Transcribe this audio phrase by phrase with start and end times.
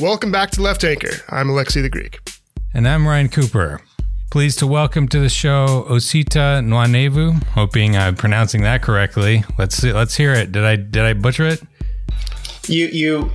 [0.00, 1.10] Welcome back to Left Anchor.
[1.28, 2.20] I'm Alexi the Greek.
[2.72, 3.82] And I'm Ryan Cooper.
[4.30, 7.42] Pleased to welcome to the show Osita Nwanevu.
[7.48, 9.44] Hoping I'm uh, pronouncing that correctly.
[9.58, 10.52] Let's see, let's hear it.
[10.52, 11.62] Did I did I butcher it?
[12.66, 13.30] You you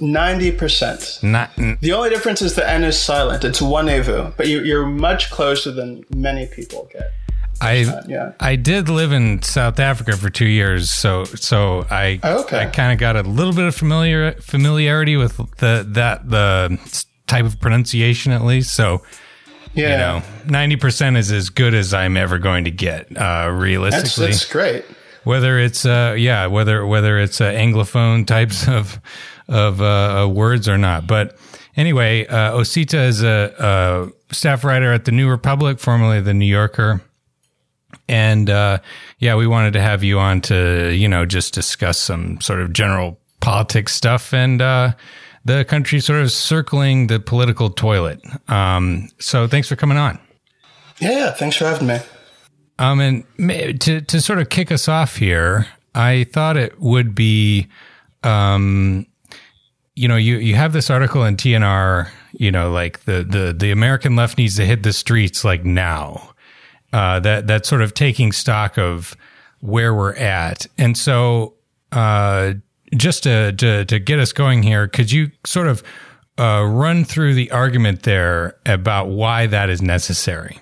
[0.00, 1.20] ninety percent.
[1.22, 3.44] Not n- The only difference is the N is silent.
[3.44, 7.12] It's Wanevu, but you, you're much closer than many people get.
[7.60, 8.32] I yeah.
[8.40, 12.58] I did live in South Africa for two years, so so I Okay.
[12.62, 16.78] I kind of got a little bit of familiar familiarity with the that the
[17.26, 18.72] type of pronunciation at least.
[18.74, 19.02] So
[19.74, 23.50] Yeah, you know, ninety percent is as good as I'm ever going to get, uh,
[23.52, 24.26] realistically.
[24.26, 24.84] that's great.
[25.24, 28.98] whether it's uh yeah whether whether it's uh, anglophone types of
[29.48, 31.36] of uh, uh, words or not but
[31.76, 33.52] anyway uh, osita is a,
[34.30, 37.00] a staff writer at the new republic formerly the new yorker
[38.10, 38.78] and uh
[39.20, 42.72] yeah we wanted to have you on to you know just discuss some sort of
[42.72, 44.92] general politics stuff and uh
[45.44, 50.18] the country sort of circling the political toilet um so thanks for coming on
[50.98, 51.30] Yeah, yeah.
[51.32, 51.98] Thanks for having me.
[52.78, 53.24] um, and
[53.80, 57.68] to to sort of kick us off here, I thought it would be,
[58.22, 59.06] um,
[59.96, 63.70] you know, you you have this article in TNR, you know, like the the the
[63.70, 66.29] American left needs to hit the streets like now.
[66.92, 69.16] Uh, that that's sort of taking stock of
[69.60, 71.54] where we're at, and so
[71.92, 72.54] uh,
[72.96, 75.82] just to, to to get us going here, could you sort of
[76.38, 80.58] uh, run through the argument there about why that is necessary?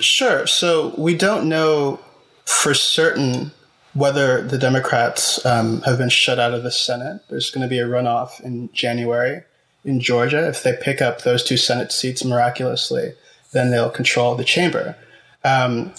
[0.00, 0.46] Sure.
[0.46, 1.98] So we don't know
[2.44, 3.50] for certain
[3.94, 7.22] whether the Democrats um, have been shut out of the Senate.
[7.28, 9.42] There's going to be a runoff in January
[9.84, 10.46] in Georgia.
[10.48, 13.14] If they pick up those two Senate seats miraculously,
[13.52, 14.96] then they'll control the chamber.
[15.44, 15.92] Um,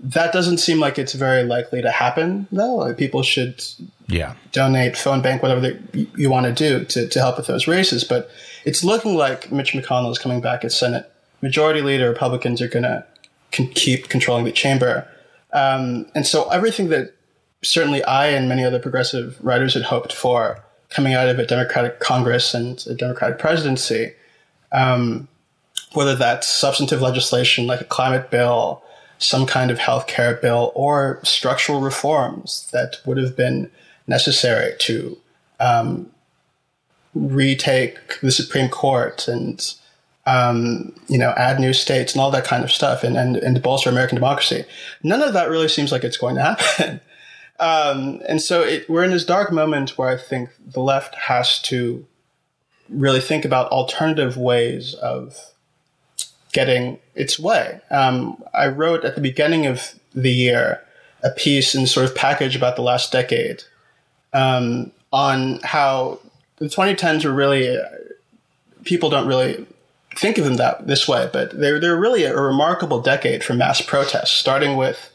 [0.00, 2.74] that doesn't seem like it's very likely to happen, though.
[2.76, 3.62] Like, people should
[4.08, 4.34] Yeah.
[4.52, 8.04] donate, phone bank, whatever they, you want to do to, to help with those races.
[8.04, 8.30] But
[8.64, 12.08] it's looking like Mitch McConnell is coming back as Senate Majority Leader.
[12.08, 13.04] Republicans are going to
[13.52, 15.06] can keep controlling the chamber.
[15.52, 17.14] Um, and so everything that
[17.62, 20.60] certainly I and many other progressive writers had hoped for
[20.90, 24.12] coming out of a Democratic Congress and a Democratic presidency,
[24.72, 25.28] um,
[25.94, 28.82] whether that's substantive legislation like a climate bill,
[29.18, 33.70] some kind of health care bill, or structural reforms that would have been
[34.06, 35.18] necessary to
[35.60, 36.10] um,
[37.14, 39.74] retake the Supreme Court and
[40.26, 43.62] um, you know add new states and all that kind of stuff and, and and
[43.62, 44.64] bolster American democracy.
[45.02, 47.00] None of that really seems like it's going to happen.
[47.60, 51.60] um, and so it, we're in this dark moment where I think the left has
[51.62, 52.06] to
[52.88, 55.53] really think about alternative ways of
[56.54, 57.80] getting its way.
[57.90, 60.82] Um, I wrote at the beginning of the year
[61.22, 63.62] a piece in sort of package about the last decade
[64.32, 66.20] um, on how
[66.56, 67.84] the 2010s were really uh,
[68.84, 69.66] people don't really
[70.16, 73.80] think of them that this way, but they're they're really a, remarkable decade for mass
[73.80, 75.10] protests, starting with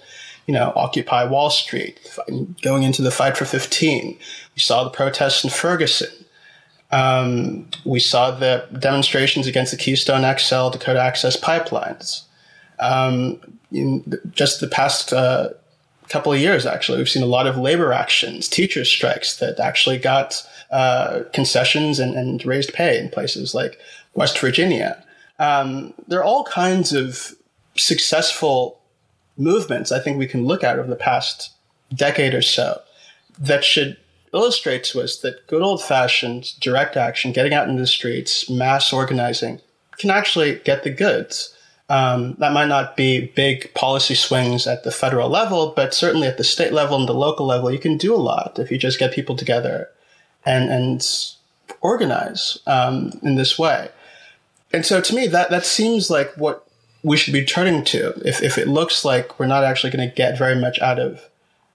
[0.46, 2.00] you know Occupy Wall Street,
[2.62, 4.18] going into the Fight for 15.
[4.56, 6.26] We saw the protests in Ferguson.
[6.92, 12.24] Um, we saw the demonstrations against the Keystone XL Dakota Access pipelines.
[12.80, 13.40] Um,
[13.72, 15.50] in just the past uh,
[16.08, 20.00] couple of years, actually, we've seen a lot of labor actions, teacher strikes that actually
[20.00, 23.80] got uh, concessions and, and, raised pay in places like
[24.14, 25.04] West Virginia.
[25.40, 27.34] Um, there are all kinds of
[27.76, 28.80] successful
[29.38, 31.52] movements I think we can look at over the past
[31.94, 32.82] decade or so
[33.40, 33.98] that should
[34.34, 38.94] illustrate to us that good old fashioned direct action, getting out into the streets, mass
[38.94, 39.62] organizing,
[39.98, 41.56] can actually get the goods.
[41.90, 46.38] Um, that might not be big policy swings at the federal level, but certainly at
[46.38, 49.00] the state level and the local level, you can do a lot if you just
[49.00, 49.90] get people together
[50.46, 51.06] and and
[51.82, 53.90] organize um, in this way.
[54.72, 56.68] And so, to me, that that seems like what
[57.04, 58.14] we should be turning to.
[58.28, 61.29] If if it looks like we're not actually going to get very much out of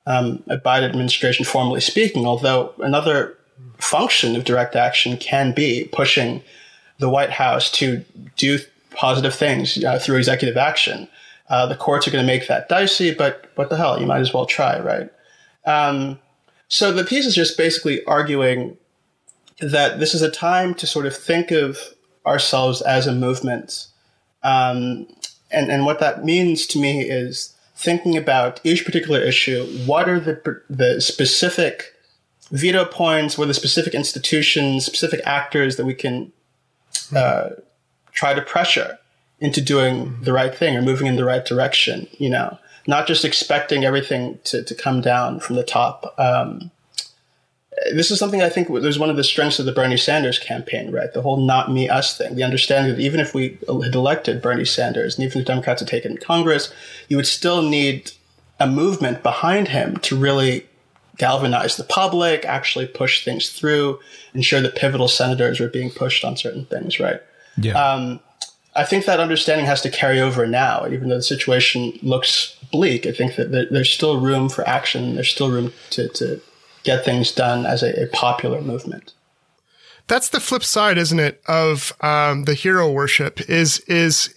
[0.07, 3.37] um, a Biden administration, formally speaking, although another
[3.79, 6.43] function of direct action can be pushing
[6.99, 8.05] the White House to
[8.37, 8.59] do
[8.91, 11.09] positive things uh, through executive action.
[11.49, 14.01] Uh, the courts are going to make that dicey, but what the hell?
[14.01, 15.11] You might as well try, right?
[15.67, 16.19] Um,
[16.69, 18.77] so the piece is just basically arguing
[19.61, 21.79] that this is a time to sort of think of
[22.27, 23.89] ourselves as a movement.
[24.43, 25.07] Um,
[25.51, 29.67] and, and what that means to me is thinking about each particular issue.
[29.85, 31.93] What are the, the specific
[32.51, 33.37] veto points?
[33.37, 36.33] What are the specific institutions, specific actors that we can
[37.15, 37.51] uh,
[38.13, 38.99] try to pressure
[39.41, 42.57] into doing the right thing or moving in the right direction, you know,
[42.87, 46.15] not just expecting everything to, to come down from the top.
[46.19, 46.71] Um,
[47.93, 50.93] this is something I think there's one of the strengths of the Bernie Sanders campaign,
[50.93, 51.13] right?
[51.13, 52.37] The whole not me, us thing.
[52.37, 55.89] The understanding that even if we had elected Bernie Sanders and even if Democrats had
[55.89, 56.73] taken Congress,
[57.09, 58.13] you would still need
[58.61, 60.67] a movement behind him to really
[61.17, 63.99] galvanize the public, actually push things through,
[64.35, 67.21] ensure that pivotal senators were being pushed on certain things, right?
[67.57, 67.75] Yeah.
[67.75, 68.21] Um,
[68.77, 73.07] I think that understanding has to carry over now, even though the situation looks bleak.
[73.07, 75.15] I think that there's still room for action.
[75.15, 76.41] There's still room to, to
[76.85, 79.13] get things done as a, a popular movement.
[80.07, 83.41] That's the flip side, isn't it, of um, the hero worship?
[83.49, 84.35] Is is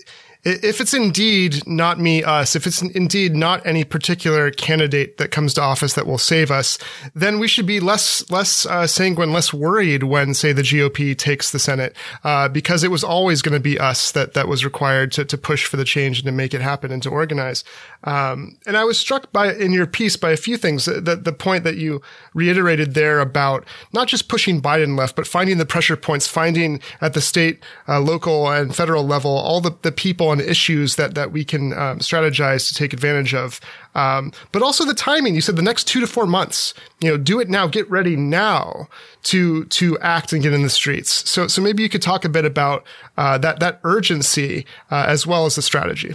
[0.47, 5.53] if it's indeed not me, us, if it's indeed not any particular candidate that comes
[5.55, 6.77] to office that will save us,
[7.13, 11.51] then we should be less less uh, sanguine, less worried when, say, the GOP takes
[11.51, 15.11] the Senate, uh, because it was always going to be us that that was required
[15.11, 17.65] to to push for the change and to make it happen and to organize.
[18.05, 20.85] Um, and I was struck by in your piece by a few things.
[20.85, 22.01] The the point that you
[22.33, 27.13] reiterated there about not just pushing Biden left, but finding the pressure points, finding at
[27.13, 31.31] the state, uh, local, and federal level all the the people on issues that that
[31.31, 33.59] we can um, strategize to take advantage of.
[33.95, 35.35] Um, but also the timing.
[35.35, 36.73] You said the next two to four months.
[37.01, 37.67] You know, do it now.
[37.67, 38.87] Get ready now
[39.23, 41.29] to to act and get in the streets.
[41.29, 42.85] So so maybe you could talk a bit about
[43.17, 46.13] uh, that that urgency uh, as well as the strategy.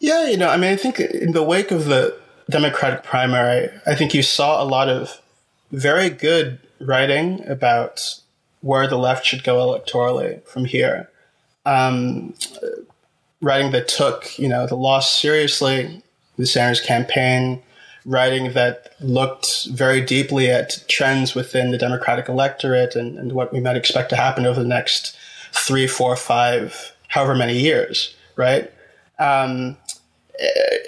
[0.00, 2.18] Yeah, you know, I mean, I think in the wake of the
[2.50, 5.20] Democratic primary, I think you saw a lot of
[5.70, 8.20] very good writing about
[8.62, 11.08] where the left should go electorally from here.
[11.64, 12.34] Um,
[13.42, 16.02] writing that took, you know, the loss seriously,
[16.38, 17.60] the Sanders campaign,
[18.06, 23.60] writing that looked very deeply at trends within the Democratic electorate and, and what we
[23.60, 25.16] might expect to happen over the next
[25.52, 28.72] three, four, five, however many years, right?
[29.18, 29.76] Um,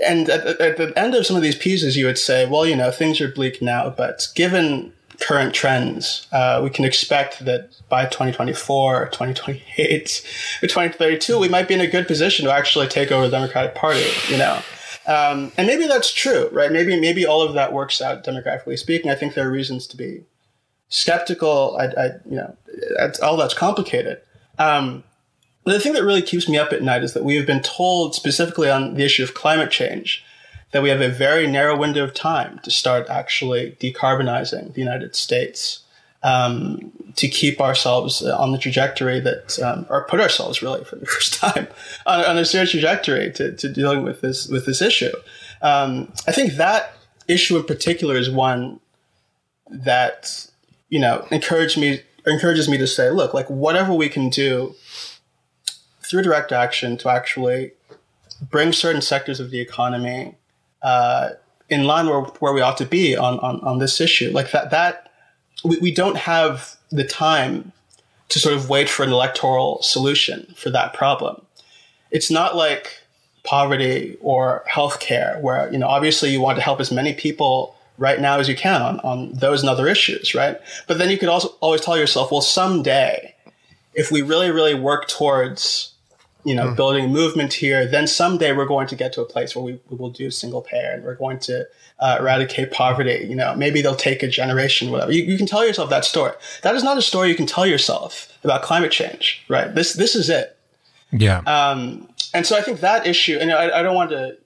[0.05, 2.75] and at, at, the end of some of these pieces, you would say, well, you
[2.75, 8.05] know, things are bleak now, but given current trends, uh, we can expect that by
[8.05, 13.27] 2024, 2028, or 2032, we might be in a good position to actually take over
[13.27, 14.61] the Democratic Party, you know.
[15.07, 16.73] Um, and maybe that's true, right?
[16.73, 19.11] Maybe maybe all of that works out demographically speaking.
[19.11, 20.25] I think there are reasons to be
[20.89, 21.77] skeptical.
[21.79, 22.57] I, I you know,
[23.23, 24.23] all that's complicated.
[24.59, 25.05] Um,
[25.65, 28.15] the thing that really keeps me up at night is that we have been told
[28.15, 30.25] specifically on the issue of climate change
[30.75, 35.15] that we have a very narrow window of time to start actually decarbonizing the United
[35.15, 35.85] States
[36.25, 41.07] um, to keep ourselves on the trajectory that, um, or put ourselves really for the
[41.15, 41.69] first time
[42.07, 45.13] on, on a serious trajectory to, to, dealing with this with this issue.
[45.63, 46.97] Um, I think that
[47.29, 48.81] issue in particular is one
[49.71, 50.51] that
[50.89, 54.75] you know encouraged me encourages me to say, look, like whatever we can do
[56.01, 57.71] through direct action to actually
[58.51, 60.35] bring certain sectors of the economy
[60.85, 61.31] uh,
[61.69, 64.31] in line where, where we ought to be on, on, on this issue.
[64.31, 65.11] Like that, that
[65.65, 67.73] we, we don't have the time
[68.29, 71.41] to sort of wait for an electoral solution for that problem.
[72.11, 73.01] It's not like
[73.45, 78.21] poverty or healthcare, where you know obviously you want to help as many people right
[78.21, 80.59] now as you can on, on those and other issues, right?
[80.87, 83.35] But then you could also always tell yourself, well, someday,
[83.95, 85.94] if we really, really work towards
[86.45, 86.77] you know, mm.
[86.77, 89.81] building a movement here, then someday we're going to get to a place where we,
[89.89, 91.67] we will do single payer and we're going to
[91.99, 93.27] uh, eradicate poverty.
[93.29, 95.13] You know, maybe they'll take a generation, whatever.
[95.13, 96.33] You, you can tell yourself that story.
[96.63, 99.75] That is not a story you can tell yourself about climate change, right?
[99.75, 100.57] This this is it.
[101.11, 101.39] Yeah.
[101.47, 104.37] Um, and so I think that issue, and I, I don't want to,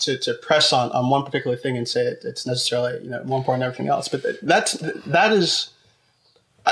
[0.00, 3.24] to to press on on one particular thing and say it, it's necessarily you know
[3.24, 4.72] more important than everything else, but that's
[5.06, 5.70] that is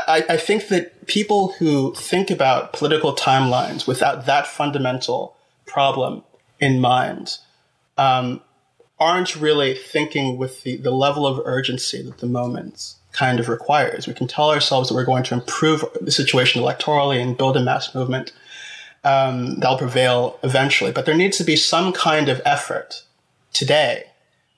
[0.06, 5.36] I, I think that people who think about political timelines without that fundamental
[5.66, 6.22] problem
[6.60, 7.38] in mind
[7.98, 8.40] um,
[8.98, 14.06] aren't really thinking with the, the level of urgency that the moment kind of requires.
[14.06, 17.62] We can tell ourselves that we're going to improve the situation electorally and build a
[17.62, 18.32] mass movement
[19.04, 20.92] um, that'll prevail eventually.
[20.92, 23.02] But there needs to be some kind of effort
[23.52, 24.04] today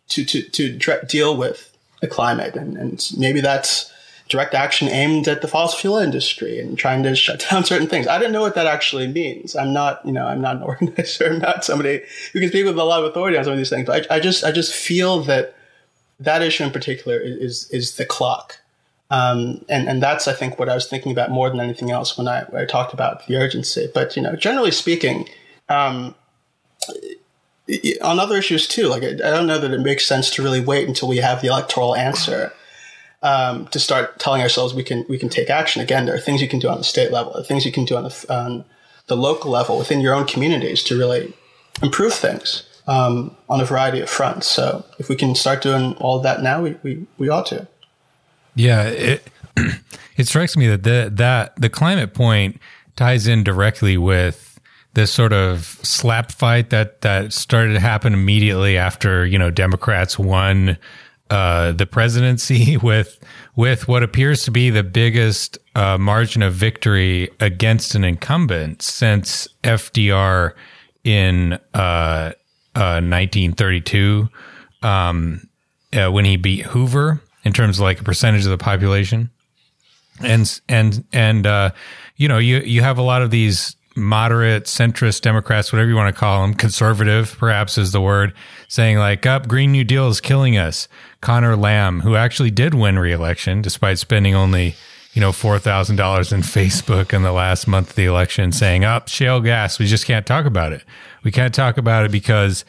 [0.09, 2.57] to, to, to deal with the climate.
[2.57, 3.93] And, and maybe that's
[4.29, 8.07] direct action aimed at the fossil fuel industry and trying to shut down certain things.
[8.07, 9.57] I don't know what that actually means.
[9.57, 11.27] I'm not, you know, I'm not an organizer.
[11.27, 13.71] I'm not somebody who can speak with a lot of authority on some of these
[13.71, 13.87] things.
[13.87, 15.55] But I, I just, I just feel that
[16.21, 18.59] that issue in particular is is the clock,
[19.09, 22.19] um, and and that's I think what I was thinking about more than anything else
[22.19, 23.89] when I, when I talked about the urgency.
[23.93, 25.29] But you know, generally speaking.
[25.69, 26.15] Um,
[28.01, 30.89] on other issues too, like I don't know that it makes sense to really wait
[30.89, 32.51] until we have the electoral answer
[33.23, 35.83] um, to start telling ourselves we can we can take action.
[35.83, 37.73] Again, there are things you can do on the state level, there are things you
[37.73, 38.65] can do on the on
[39.07, 41.35] the local level within your own communities to really
[41.83, 44.47] improve things um, on a variety of fronts.
[44.47, 47.69] So if we can start doing all that now, we, we, we ought to.
[48.55, 49.29] Yeah, it
[50.17, 52.61] it strikes me that the, that the climate point
[52.97, 54.59] ties in directly with
[54.95, 60.19] this sort of slap fight that that started to happen immediately after you know Democrats
[60.19, 60.77] won
[61.31, 63.19] uh, the presidency with
[63.57, 69.49] with what appears to be the biggest uh, margin of victory against an incumbent since
[69.65, 70.53] FDR
[71.05, 72.33] in uh,
[72.75, 74.29] 1932
[74.83, 75.49] uh, um,
[75.93, 79.31] uh, when he beat Hoover in terms of like a percentage of the population.
[80.21, 81.71] And, and, and, uh,
[82.17, 86.15] you know, you, you have a lot of these moderate, centrist Democrats, whatever you want
[86.15, 88.33] to call them, conservative, perhaps is the word,
[88.69, 90.89] saying like, up, oh, Green New Deal is killing us.
[91.21, 94.75] Conor Lamb, who actually did win reelection despite spending only,
[95.13, 99.09] you know, $4,000 in Facebook in the last month of the election saying, up, oh,
[99.09, 99.79] shale gas.
[99.79, 100.85] We just can't talk about it.
[101.25, 102.65] We can't talk about it because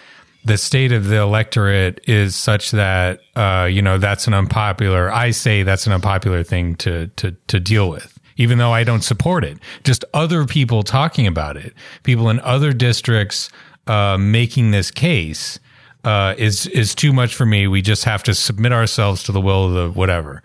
[0.45, 5.11] the state of the electorate is such that uh, you know that's an unpopular.
[5.11, 9.03] I say that's an unpopular thing to to to deal with, even though I don't
[9.03, 9.57] support it.
[9.83, 13.49] Just other people talking about it, people in other districts
[13.87, 15.59] uh, making this case
[16.03, 17.67] uh, is is too much for me.
[17.67, 20.43] We just have to submit ourselves to the will of the whatever,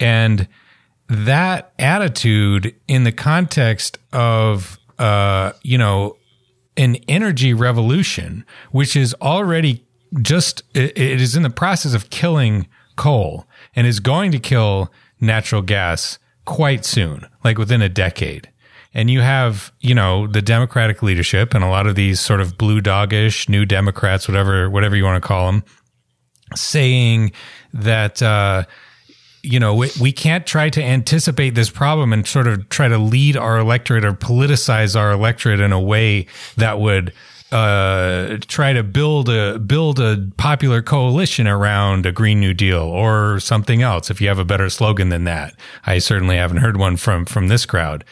[0.00, 0.48] and
[1.08, 6.16] that attitude in the context of uh, you know
[6.76, 9.84] an energy revolution, which is already
[10.22, 14.92] just, it, it is in the process of killing coal and is going to kill
[15.20, 18.50] natural gas quite soon, like within a decade.
[18.94, 22.56] And you have, you know, the Democratic leadership and a lot of these sort of
[22.56, 25.64] blue doggish new Democrats, whatever, whatever you want to call them,
[26.54, 27.32] saying
[27.72, 28.64] that, uh,
[29.42, 32.96] you know, we, we can't try to anticipate this problem and sort of try to
[32.96, 37.12] lead our electorate or politicize our electorate in a way that would
[37.52, 43.38] uh, try to build a build a popular coalition around a Green New Deal or
[43.38, 44.10] something else.
[44.10, 45.54] If you have a better slogan than that,
[45.86, 48.04] I certainly haven't heard one from from this crowd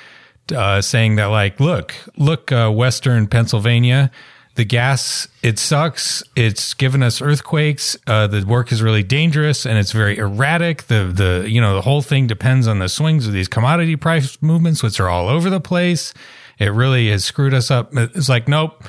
[0.55, 4.11] uh, saying that like, look, look, uh, Western Pennsylvania
[4.55, 6.23] the gas it sucks.
[6.37, 7.97] It's given us earthquakes.
[8.07, 10.85] Uh, the work is really dangerous and it's very erratic.
[10.85, 14.37] The the you know the whole thing depends on the swings of these commodity price
[14.43, 16.13] movements which are all over the place.
[16.59, 17.97] It really has screwed us up.
[17.97, 18.85] It's like nope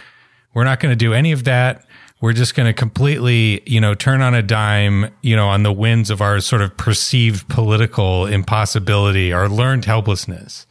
[0.54, 1.84] we're not going to do any of that.
[2.22, 5.74] We're just going to completely you know turn on a dime you know on the
[5.74, 10.68] winds of our sort of perceived political impossibility our learned helplessness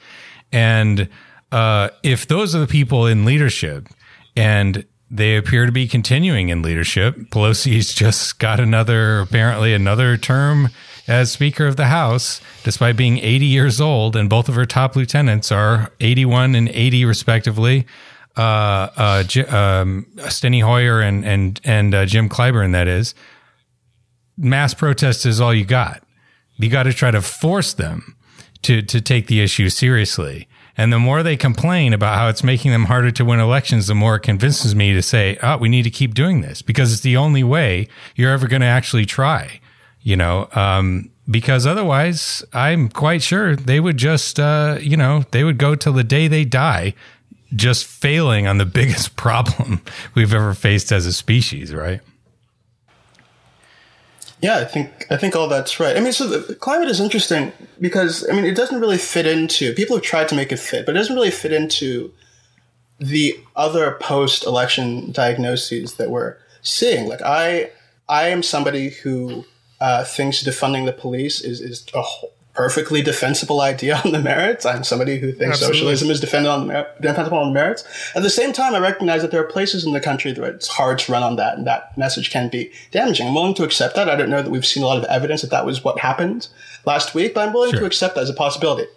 [0.53, 1.09] and
[1.51, 3.89] uh, if those are the people in leadership
[4.37, 7.17] and they appear to be continuing in leadership.
[7.31, 10.71] Pelosi's just got another, apparently another term
[11.07, 14.97] as Speaker of the House, despite being 80 years old, and both of her top
[14.97, 17.87] lieutenants are 81 and 80 respectively.
[18.35, 22.73] Uh, uh, um, Steny Hoyer and and and uh, Jim Clyburn.
[22.73, 23.15] That is,
[24.39, 26.03] mass protest is all you got.
[26.57, 28.17] You got to try to force them
[28.63, 30.49] to to take the issue seriously.
[30.77, 33.95] And the more they complain about how it's making them harder to win elections, the
[33.95, 37.03] more it convinces me to say, oh, we need to keep doing this because it's
[37.03, 39.61] the only way you're ever going to actually try,
[40.01, 45.45] you know, um, because otherwise I'm quite sure they would just, uh, you know, they
[45.45, 46.95] would go till the day they die
[47.55, 49.83] just failing on the biggest problem
[50.15, 52.01] we've ever faced as a species, right?
[54.43, 55.97] Yeah, I think I think all that's right.
[55.97, 59.73] I mean, so the climate is interesting because I mean it doesn't really fit into.
[59.73, 62.13] People have tried to make it fit, but it doesn't really fit into
[62.99, 67.09] the other post-election diagnoses that we're seeing.
[67.09, 67.71] Like I,
[68.09, 69.45] I am somebody who
[69.81, 72.03] uh, thinks defunding the police is is a
[72.55, 74.67] perfectly defensible idea on the merits.
[74.67, 75.79] I'm somebody who thinks Absolutely.
[75.79, 77.85] socialism is defended on the defensible on the merits.
[78.15, 80.69] At the same time, I recognize that there are places in the country where it's
[80.69, 83.27] hard to run on that, and that message can be damaging.
[83.27, 84.09] I'm willing to accept that.
[84.09, 86.49] I don't know that we've seen a lot of evidence that that was what happened
[86.85, 87.81] last week, but I'm willing sure.
[87.81, 88.89] to accept that as a possibility.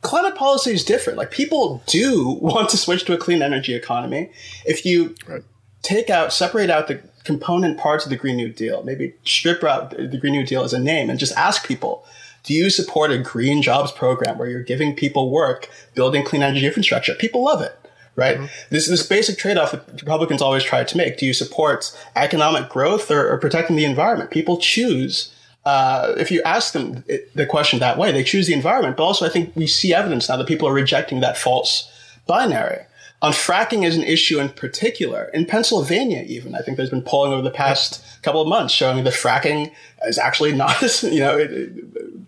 [0.00, 1.18] Climate policy is different.
[1.18, 4.30] Like people do want to switch to a clean energy economy.
[4.64, 5.42] If you right.
[5.82, 9.90] take out, separate out the component parts of the Green New Deal, maybe strip out
[9.90, 12.06] the Green New Deal as a name and just ask people,
[12.48, 16.66] do you support a green jobs program where you're giving people work, building clean energy
[16.66, 17.14] infrastructure?
[17.14, 17.78] People love it
[18.16, 18.38] right?
[18.38, 18.46] Mm-hmm.
[18.70, 21.18] This this basic trade off that Republicans always try to make.
[21.18, 24.32] Do you support economic growth or, or protecting the environment?
[24.32, 25.32] People choose.
[25.64, 28.96] Uh, if you ask them the question that way, they choose the environment.
[28.96, 31.92] But also, I think we see evidence now that people are rejecting that false
[32.26, 32.86] binary
[33.20, 35.24] on fracking as an issue in particular.
[35.34, 39.02] In Pennsylvania, even, I think there's been polling over the past couple of months showing
[39.04, 39.72] that fracking
[40.06, 41.36] is actually not, you know,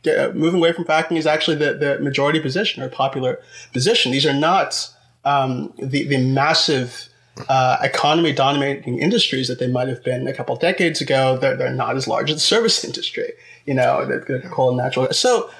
[0.04, 3.40] it, uh, moving away from fracking is actually the, the majority position or popular
[3.72, 4.12] position.
[4.12, 4.88] These are not
[5.24, 7.08] um, the, the massive
[7.48, 11.38] uh, economy dominating industries that they might have been a couple decades ago.
[11.38, 13.32] They're, they're not as large as the service industry,
[13.66, 15.12] you know, the, the coal and natural.
[15.12, 15.50] So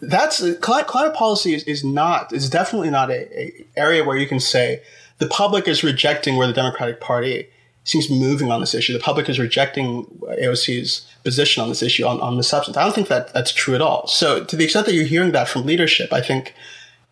[0.00, 4.26] that's climate, climate policy is, is not, is definitely not a, a area where you
[4.26, 4.82] can say
[5.18, 7.48] the public is rejecting where the Democratic Party
[7.84, 8.92] seems moving on this issue.
[8.92, 12.76] The public is rejecting AOC's position on this issue on, on the substance.
[12.76, 14.06] I don't think that that's true at all.
[14.06, 16.54] So to the extent that you're hearing that from leadership, I think,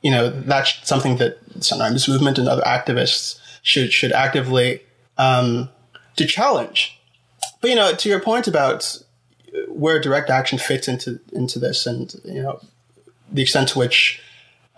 [0.02, 4.80] you know, that's something that Sunrise Movement and other activists should, should actively,
[5.18, 5.68] um,
[6.16, 7.00] to challenge.
[7.60, 9.02] But, you know, to your point about
[9.68, 12.60] where direct action fits into, into this and, you know,
[13.30, 14.22] the extent to which,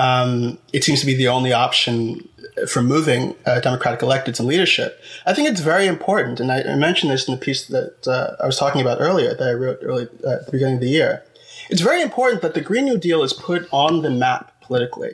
[0.06, 2.28] um, it seems to be the only option
[2.73, 5.00] for moving uh, Democratic electeds in leadership.
[5.26, 8.42] I think it's very important, and I, I mentioned this in the piece that uh,
[8.42, 10.88] I was talking about earlier that I wrote early uh, at the beginning of the
[10.88, 11.23] year.
[11.71, 15.12] It's very important that the Green New Deal is put on the map politically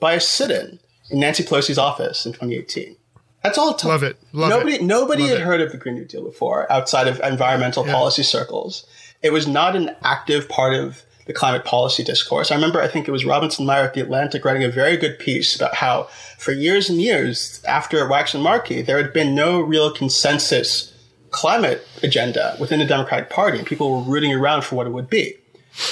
[0.00, 0.78] by a sit-in
[1.10, 2.96] in Nancy Pelosi's office in 2018.
[3.42, 3.88] That's all it took.
[3.90, 4.16] Love it.
[4.32, 4.82] Love nobody, it.
[4.82, 5.44] Nobody Love had it.
[5.44, 7.92] heard of the Green New Deal before outside of environmental Yeah.
[7.92, 8.84] policy circles.
[9.22, 12.50] It was not an active part of the climate policy discourse.
[12.50, 15.18] I remember, I think it was Robinson Meyer at The Atlantic writing a very good
[15.18, 20.92] piece about how for years and years after Waxman-Markey, there had been no real consensus
[21.30, 25.10] climate agenda within the Democratic Party, and people were rooting around for what it would
[25.10, 25.34] be.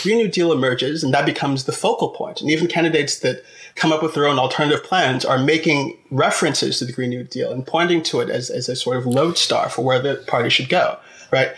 [0.02, 2.40] Green New Deal emerges, and that becomes the focal point.
[2.40, 3.42] And even candidates that
[3.74, 7.50] come up with their own alternative plans are making references to the Green New Deal
[7.50, 10.68] and pointing to it as, as a sort of lodestar for where the party should
[10.68, 10.98] go,
[11.32, 11.52] right?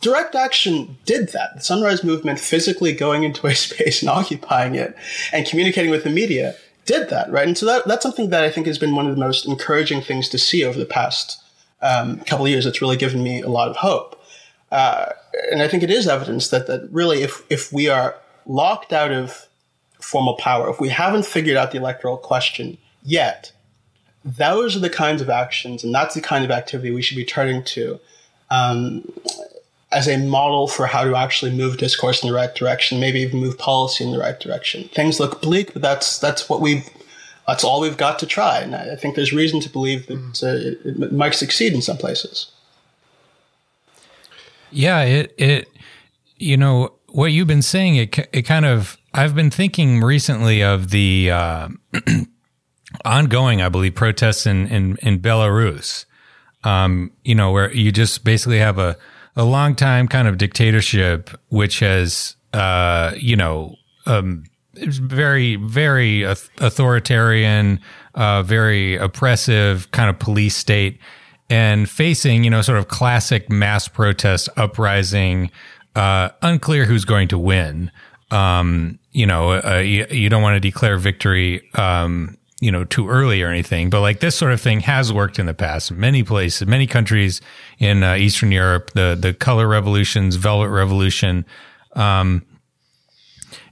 [0.00, 1.56] Direct action did that.
[1.56, 4.96] The Sunrise Movement physically going into a space and occupying it
[5.32, 6.54] and communicating with the media
[6.86, 7.46] did that, right?
[7.46, 10.00] And so that, that's something that I think has been one of the most encouraging
[10.00, 11.42] things to see over the past
[11.82, 12.66] um, couple of years.
[12.66, 14.20] It's really given me a lot of hope.
[14.72, 15.10] Uh,
[15.52, 18.16] and I think it is evidence that, that really, if, if we are
[18.46, 19.48] locked out of
[20.00, 23.52] formal power, if we haven't figured out the electoral question yet,
[24.24, 27.24] those are the kinds of actions and that's the kind of activity we should be
[27.24, 28.00] turning to
[28.50, 29.10] um,
[29.92, 33.40] as a model for how to actually move discourse in the right direction, maybe even
[33.40, 34.88] move policy in the right direction.
[34.88, 36.84] Things look bleak, but that's that's what we
[37.46, 38.60] that's all we've got to try.
[38.60, 41.82] And I I think there's reason to believe that uh, it, it might succeed in
[41.82, 42.52] some places.
[44.70, 45.68] Yeah, it it
[46.36, 50.90] you know what you've been saying it it kind of I've been thinking recently of
[50.90, 51.68] the uh,
[53.04, 56.04] ongoing I believe protests in in, in Belarus.
[56.62, 58.96] Um, you know where you just basically have a
[59.36, 63.74] a long time kind of dictatorship which has uh you know
[64.06, 67.80] um it's very very authoritarian
[68.14, 70.98] uh very oppressive kind of police state
[71.50, 75.50] and facing, you know, sort of classic mass protest uprising,
[75.96, 77.90] uh, unclear who's going to win.
[78.30, 83.08] Um, you know, uh, you, you don't want to declare victory, um, you know, too
[83.08, 85.90] early or anything, but like this sort of thing has worked in the past.
[85.90, 87.40] Many places, many countries
[87.78, 91.46] in uh, Eastern Europe, the, the color revolutions, velvet revolution.
[91.94, 92.44] Um,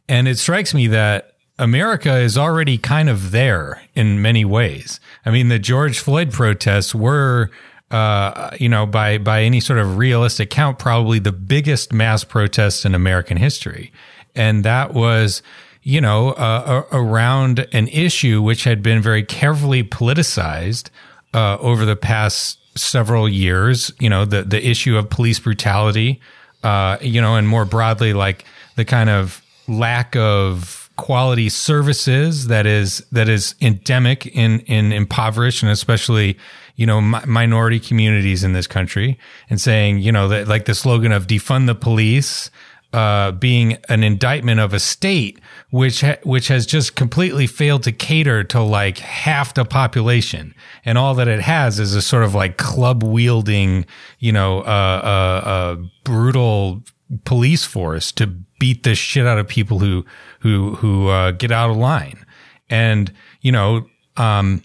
[0.08, 5.00] and it strikes me that America is already kind of there in many ways.
[5.26, 7.50] I mean, the George Floyd protests were,
[7.90, 12.86] uh, you know, by by any sort of realistic count, probably the biggest mass protest
[12.86, 13.92] in American history,
[14.34, 15.42] and that was,
[15.88, 20.90] you know, uh, around an issue which had been very carefully politicized
[21.32, 23.90] uh, over the past several years.
[23.98, 26.20] You know, the the issue of police brutality,
[26.62, 28.44] uh, you know, and more broadly, like
[28.76, 35.62] the kind of lack of quality services that is that is endemic in in impoverished
[35.62, 36.36] and especially
[36.76, 39.16] you know mi- minority communities in this country
[39.48, 42.50] and saying you know that like the slogan of defund the police
[42.92, 45.38] uh, being an indictment of a state
[45.70, 50.54] which ha- which has just completely failed to cater to like half the population
[50.84, 53.84] and all that it has is a sort of like club wielding
[54.18, 56.82] you know uh, uh, uh, brutal
[57.24, 58.26] police force to
[58.58, 60.04] beat the shit out of people who
[60.40, 62.24] who who uh, get out of line,
[62.68, 64.62] and you know, um,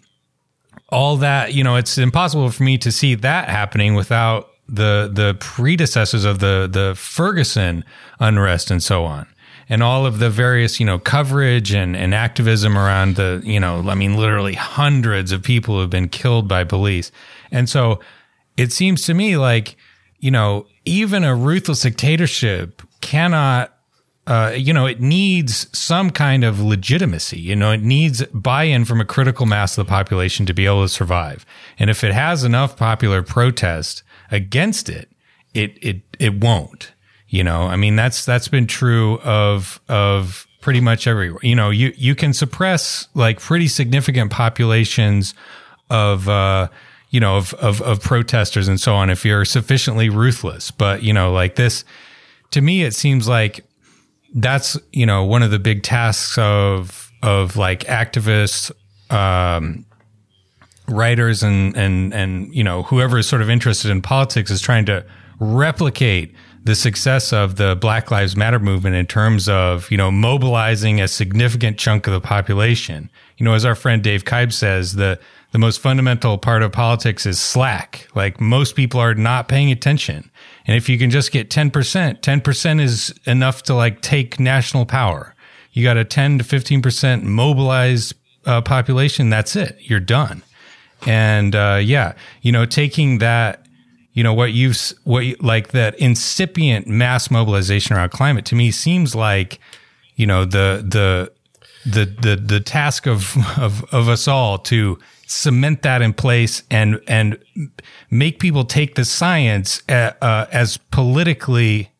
[0.89, 5.35] all that you know, it's impossible for me to see that happening without the the
[5.39, 7.83] predecessors of the the Ferguson
[8.19, 9.27] unrest and so on.
[9.69, 13.89] And all of the various, you know, coverage and, and activism around the, you know,
[13.89, 17.11] I mean, literally hundreds of people have been killed by police.
[17.51, 17.99] And so
[18.57, 19.75] it seems to me like,
[20.19, 23.73] you know, even a ruthless dictatorship cannot,
[24.25, 27.39] uh, you know, it needs some kind of legitimacy.
[27.39, 30.83] You know, it needs buy-in from a critical mass of the population to be able
[30.83, 31.45] to survive.
[31.77, 35.09] And if it has enough popular protest against it,
[35.53, 36.92] it it it won't.
[37.33, 41.39] You know, I mean, that's that's been true of of pretty much everywhere.
[41.41, 45.33] You know, you you can suppress like pretty significant populations
[45.89, 46.67] of uh,
[47.13, 50.71] you know, of, of, of protesters and so on if you're sufficiently ruthless.
[50.71, 51.85] But, you know, like this,
[52.49, 53.63] to me, it seems like
[54.33, 58.71] that's, you know, one of the big tasks of, of like activists,
[59.11, 59.85] um,
[60.87, 64.85] writers and, and, and, you know, whoever is sort of interested in politics is trying
[64.85, 65.05] to
[65.39, 71.01] replicate the success of the Black Lives Matter movement in terms of, you know, mobilizing
[71.01, 73.09] a significant chunk of the population.
[73.37, 75.19] You know, as our friend Dave Kibe says, the,
[75.51, 78.07] the most fundamental part of politics is slack.
[78.15, 80.31] Like most people are not paying attention.
[80.65, 85.35] And if you can just get 10%, 10% is enough to like take national power.
[85.73, 88.13] You got a 10 to 15% mobilized
[88.45, 89.29] uh, population.
[89.29, 89.77] That's it.
[89.81, 90.43] You're done.
[91.05, 93.62] And, uh, yeah, you know, taking that
[94.13, 98.71] you know what you've what you, like that incipient mass mobilization around climate to me
[98.71, 99.59] seems like
[100.15, 101.31] you know the the
[101.85, 107.01] the the the task of of of us all to cement that in place and
[107.07, 107.37] and
[108.11, 111.91] make people take the science uh, uh, as politically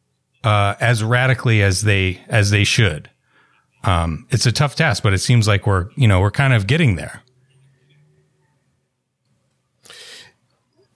[0.44, 3.10] uh, as radically as they as they should.
[3.86, 6.68] Um, it's a tough task, but it seems like we're you know we're kind of
[6.68, 7.23] getting there.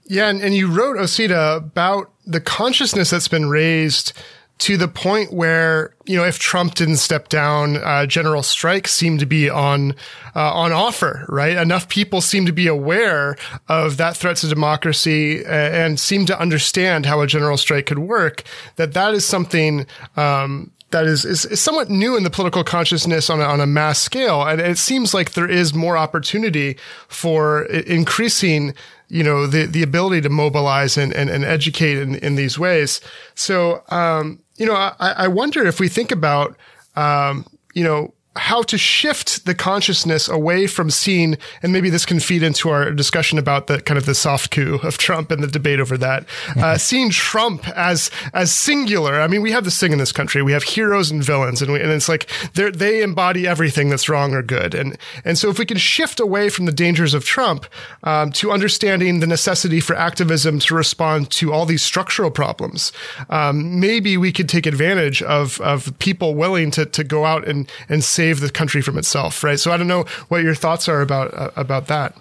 [0.07, 4.13] Yeah, and, and you wrote Osita about the consciousness that's been raised
[4.59, 9.17] to the point where you know if Trump didn't step down, uh, general strikes seem
[9.19, 9.91] to be on
[10.35, 11.25] uh, on offer.
[11.29, 16.25] Right, enough people seem to be aware of that threat to democracy uh, and seem
[16.27, 18.43] to understand how a general strike could work.
[18.77, 19.85] That that is something.
[20.15, 23.67] Um, that is, is, is, somewhat new in the political consciousness on a, on a
[23.67, 24.43] mass scale.
[24.43, 26.77] And it seems like there is more opportunity
[27.09, 28.73] for increasing
[29.09, 33.01] you know, the, the ability to mobilize and, and, and educate in, in these ways.
[33.35, 36.57] So, um, you know, I, I wonder if we think about,
[36.95, 42.19] um, you know, how to shift the consciousness away from seeing, and maybe this can
[42.19, 45.47] feed into our discussion about the kind of the soft coup of Trump and the
[45.47, 46.25] debate over that.
[46.57, 49.21] Uh, seeing Trump as as singular.
[49.21, 50.41] I mean, we have this thing in this country.
[50.41, 54.09] We have heroes and villains, and, we, and it's like they they embody everything that's
[54.09, 54.73] wrong or good.
[54.73, 57.67] And and so if we can shift away from the dangers of Trump
[58.03, 62.91] um, to understanding the necessity for activism to respond to all these structural problems,
[63.29, 67.69] um, maybe we could take advantage of of people willing to to go out and
[67.87, 69.59] and save save the country from itself, right?
[69.59, 72.15] So I don't know what your thoughts are about uh, about that.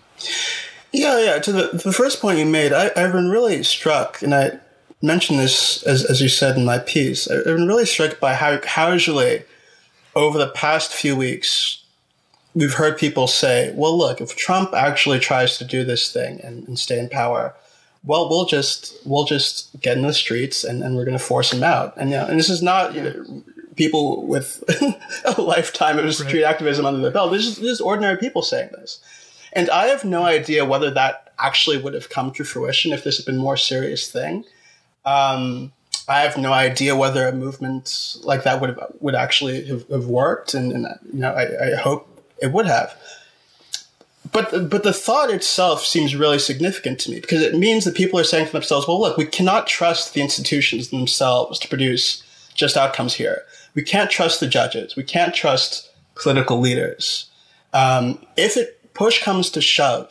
[0.92, 1.38] Yeah, yeah.
[1.38, 4.58] To the, the first point you made, I, I've been really struck, and I
[5.02, 7.28] mentioned this as, as you said in my piece.
[7.28, 9.42] I've been really struck by how casually,
[10.14, 11.82] over the past few weeks,
[12.54, 16.66] we've heard people say, "Well, look, if Trump actually tries to do this thing and,
[16.68, 17.54] and stay in power."
[18.06, 21.52] well, we'll just we'll just get in the streets and, and we're going to force
[21.52, 21.92] him out.
[21.96, 23.42] And you know, and this is not you know,
[23.76, 24.64] people with
[25.24, 26.50] a lifetime of street right.
[26.50, 27.32] activism under their belt.
[27.32, 29.00] This is, this is ordinary people saying this.
[29.52, 33.18] And I have no idea whether that actually would have come to fruition if this
[33.18, 34.44] had been a more serious thing.
[35.04, 35.72] Um,
[36.08, 40.06] I have no idea whether a movement like that would have, would actually have, have
[40.06, 42.08] worked, and, and, you know I, I, hope
[42.40, 42.96] it would have.
[44.32, 48.20] But but the thought itself seems really significant to me because it means that people
[48.20, 52.22] are saying to themselves, "Well, look, we cannot trust the institutions themselves to produce
[52.54, 53.42] just outcomes here
[53.76, 54.96] we can't trust the judges.
[54.96, 57.30] We can't trust political leaders.
[57.72, 60.10] Um, if it push comes to shove,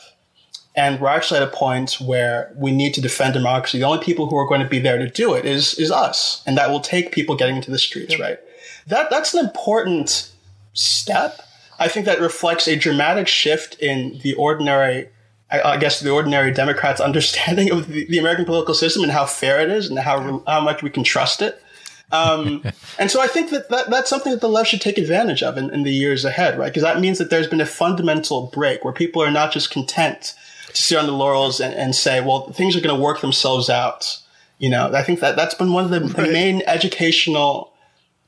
[0.76, 4.28] and we're actually at a point where we need to defend democracy, the only people
[4.28, 6.80] who are going to be there to do it is is us, and that will
[6.80, 8.20] take people getting into the streets.
[8.20, 8.40] Right?
[8.88, 10.32] That that's an important
[10.74, 11.42] step.
[11.80, 15.10] I think that reflects a dramatic shift in the ordinary
[15.50, 19.60] I, guess the ordinary Democrats' understanding of the, the, American political system and how fair
[19.62, 21.62] it is and how how much we can trust it.
[22.12, 22.64] Um,
[23.00, 25.58] and so I think that, that that's something that the left should take advantage of
[25.58, 26.68] in, in the years ahead, right?
[26.68, 30.36] Because that means that there's been a fundamental break where people are not just content
[30.68, 33.70] to sit on the laurels and, and say, well, things are going to work themselves
[33.70, 34.20] out.
[34.60, 36.16] You know, I think that that's been one of the, right.
[36.16, 37.74] the main educational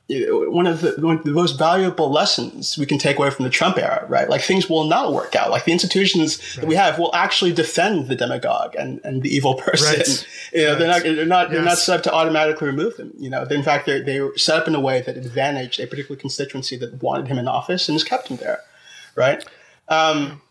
[0.09, 3.49] one of, the, one of the most valuable lessons we can take away from the
[3.49, 4.29] Trump era, right?
[4.29, 5.51] Like things will not work out.
[5.51, 6.61] Like the institutions right.
[6.61, 9.99] that we have will actually defend the demagogue and, and the evil person.
[9.99, 10.27] Right.
[10.53, 10.79] You know, right.
[10.79, 11.51] they're not, they're not, yes.
[11.51, 13.11] they're not set up to automatically remove them.
[13.17, 15.87] You know, in fact, they they were set up in a way that advantaged a
[15.87, 18.61] particular constituency that wanted him in office and has kept him there,
[19.15, 19.43] right?
[19.89, 20.41] Um,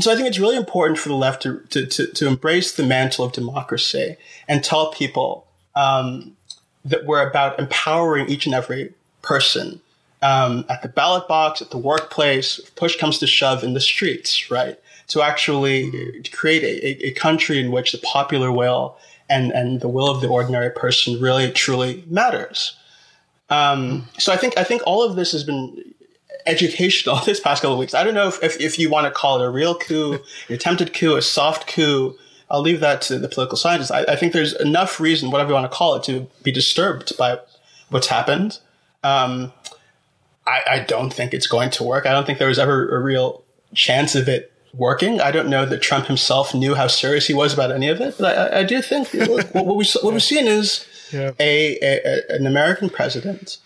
[0.00, 2.84] so I think it's really important for the left to, to, to, to embrace the
[2.84, 4.16] mantle of democracy
[4.46, 6.36] and tell people, um,
[6.84, 8.94] that we're about empowering each and every
[9.28, 9.80] person
[10.22, 14.50] um, at the ballot box, at the workplace, push comes to shove in the streets,
[14.50, 14.78] right?
[15.08, 18.96] To actually create a, a, country in which the popular will
[19.30, 22.76] and, and the will of the ordinary person really truly matters.
[23.48, 25.94] Um, so I think I think all of this has been
[26.46, 27.94] educational this past couple of weeks.
[27.94, 30.14] I don't know if, if, if you want to call it a real coup,
[30.48, 32.18] an attempted coup, a soft coup.
[32.50, 33.90] I'll leave that to the political scientists.
[33.90, 37.16] I, I think there's enough reason, whatever you want to call it, to be disturbed
[37.16, 37.38] by
[37.90, 38.58] what's happened.
[39.02, 39.52] Um,
[40.46, 42.06] I, I don't think it's going to work.
[42.06, 45.20] I don't think there was ever a real chance of it working.
[45.20, 48.16] I don't know that Trump himself knew how serious he was about any of it,
[48.18, 51.32] but I, I do think what, what we what we've seen is yeah.
[51.38, 53.58] a, a, an American president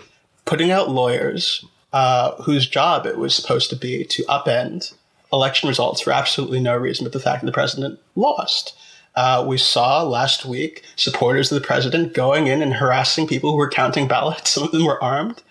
[0.45, 4.95] putting out lawyers uh, whose job it was supposed to be to upend
[5.33, 8.77] election results for absolutely no reason but the fact that the president lost.
[9.14, 13.57] Uh, we saw last week supporters of the president going in and harassing people who
[13.57, 14.51] were counting ballots.
[14.53, 15.42] Some of them were armed.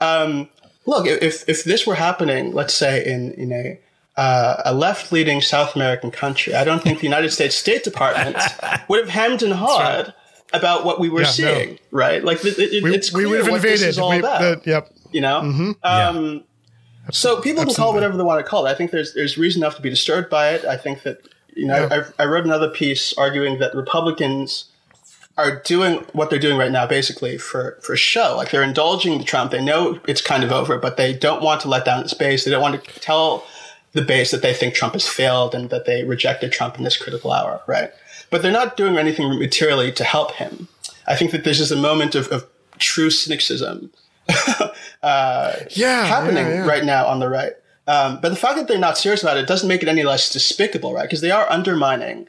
[0.00, 0.48] Um,
[0.86, 3.78] look, if if this were happening, let's say in in a
[4.16, 8.36] uh, a left leading South American country, I don't think the United States State Department
[8.88, 10.14] would have hemmed and hawed right.
[10.52, 11.78] about what we were yeah, seeing, no.
[11.90, 12.22] right?
[12.22, 13.80] Like it, it, we, it's clear we would have what invaded.
[13.80, 14.64] this is all we, about.
[14.64, 14.92] The, yep.
[15.12, 15.40] You know.
[15.40, 15.70] Mm-hmm.
[15.82, 16.40] Um, yeah.
[17.10, 17.74] So people Absolutely.
[17.74, 18.70] can call whatever they want to call it.
[18.70, 20.64] I think there's there's reason enough to be disturbed by it.
[20.64, 21.18] I think that
[21.56, 22.04] you know yeah.
[22.18, 24.66] I, I wrote another piece arguing that Republicans
[25.36, 28.34] are doing what they're doing right now basically for for show.
[28.36, 29.50] Like they're indulging the Trump.
[29.50, 32.44] They know it's kind of over, but they don't want to let down its base.
[32.44, 33.44] They don't want to tell
[33.92, 36.96] the base that they think Trump has failed and that they rejected Trump in this
[36.96, 37.90] critical hour, right?
[38.30, 40.68] But they're not doing anything materially to help him.
[41.06, 42.46] I think that this is a moment of, of
[42.78, 43.92] true cynicism
[45.02, 46.66] uh, yeah, happening yeah, yeah.
[46.66, 47.52] right now on the right.
[47.86, 50.32] Um, but the fact that they're not serious about it doesn't make it any less
[50.32, 51.02] despicable, right?
[51.02, 52.28] Because they are undermining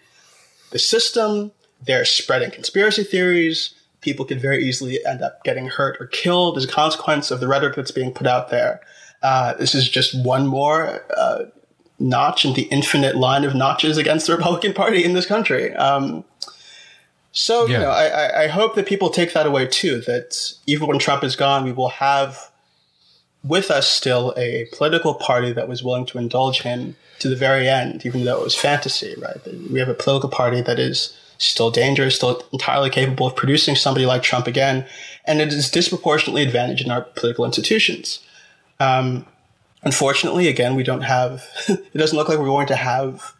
[0.71, 1.51] the system.
[1.85, 3.73] They're spreading conspiracy theories.
[4.01, 7.47] People could very easily end up getting hurt or killed as a consequence of the
[7.47, 8.81] rhetoric that's being put out there.
[9.23, 11.45] Uh, this is just one more uh,
[11.99, 15.73] notch in the infinite line of notches against the Republican Party in this country.
[15.75, 16.25] Um,
[17.31, 17.73] so, yeah.
[17.73, 21.23] you know, I, I hope that people take that away too, that even when Trump
[21.23, 22.51] is gone, we will have
[23.45, 27.69] with us still a political party that was willing to indulge him to the very
[27.69, 29.37] end, even though it was fantasy, right?
[29.71, 34.05] We have a political party that is still dangerous, still entirely capable of producing somebody
[34.05, 34.85] like Trump again,
[35.25, 38.19] and it is disproportionately advantaged in our political institutions.
[38.79, 39.25] Um,
[39.83, 43.33] unfortunately, again, we don't have, it doesn't look like we're going to have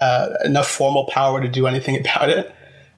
[0.00, 2.54] uh, enough formal power to do anything about it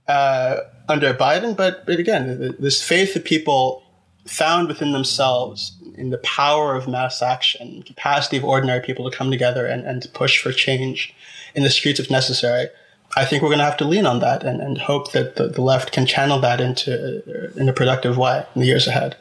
[0.06, 1.56] uh, under Biden.
[1.56, 3.82] But, but again, this faith that people
[4.26, 9.30] found within themselves in the power of mass action, capacity of ordinary people to come
[9.30, 11.14] together and, and to push for change
[11.54, 12.68] in the streets if necessary.
[13.14, 15.48] I think we're going to have to lean on that and, and hope that the,
[15.48, 19.16] the left can channel that into in a productive way in the years ahead.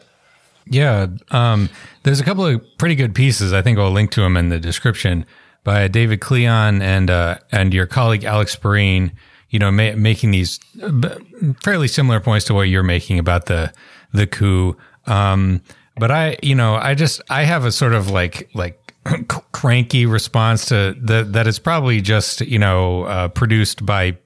[0.66, 1.70] Yeah, um,
[2.04, 3.52] there's a couple of pretty good pieces.
[3.52, 5.26] I think I'll link to them in the description
[5.64, 9.12] by David Klion and uh, and your colleague Alex Pareene
[9.52, 11.20] you know, ma- making these uh,
[11.62, 13.72] fairly similar points to what you're making about the
[14.12, 14.76] the coup.
[15.06, 15.62] Um,
[15.98, 18.94] but I, you know, I just I have a sort of like like
[19.52, 21.48] cranky response to the that.
[21.48, 24.18] Is probably just you know uh, produced by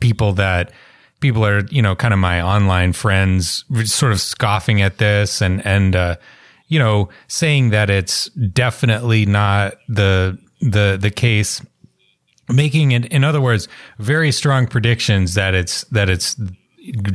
[0.00, 0.72] people that
[1.20, 5.64] people are you know kind of my online friends sort of scoffing at this and
[5.66, 6.16] and uh,
[6.68, 11.60] you know saying that it's definitely not the the the case
[12.52, 16.34] making it, in other words, very strong predictions that it's, that it's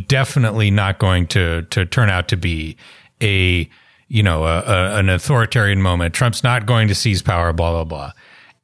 [0.08, 2.78] definitely not going to, to turn out to be
[3.22, 3.70] a,
[4.08, 6.14] you know, a, a, an authoritarian moment.
[6.14, 8.12] Trump's not going to seize power, blah, blah, blah.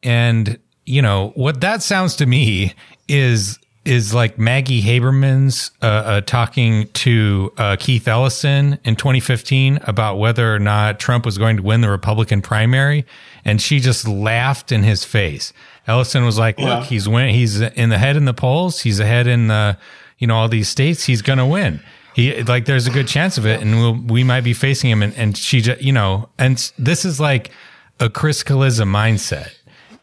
[0.03, 2.73] And, you know, what that sounds to me
[3.07, 10.17] is, is like Maggie Haberman's uh, uh, talking to uh, Keith Ellison in 2015 about
[10.19, 13.05] whether or not Trump was going to win the Republican primary,
[13.43, 15.51] and she just laughed in his face.
[15.87, 17.33] Ellison was like, "Look, he's win.
[17.33, 18.81] He's in the head in the polls.
[18.81, 19.79] He's ahead in the,
[20.19, 21.05] you know, all these states.
[21.05, 21.81] He's going to win.
[22.13, 25.01] He like, there's a good chance of it, and we'll, we might be facing him."
[25.01, 27.51] And, and she, just, you know, and this is like
[27.99, 29.51] a Chris Cillizza mindset.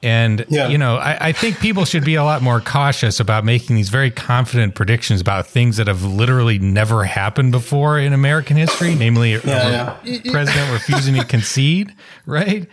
[0.00, 0.68] And, yeah.
[0.68, 3.88] you know, I, I, think people should be a lot more cautious about making these
[3.88, 9.32] very confident predictions about things that have literally never happened before in American history, namely
[9.32, 10.20] yeah, a, yeah.
[10.30, 11.92] president refusing to concede,
[12.26, 12.68] right?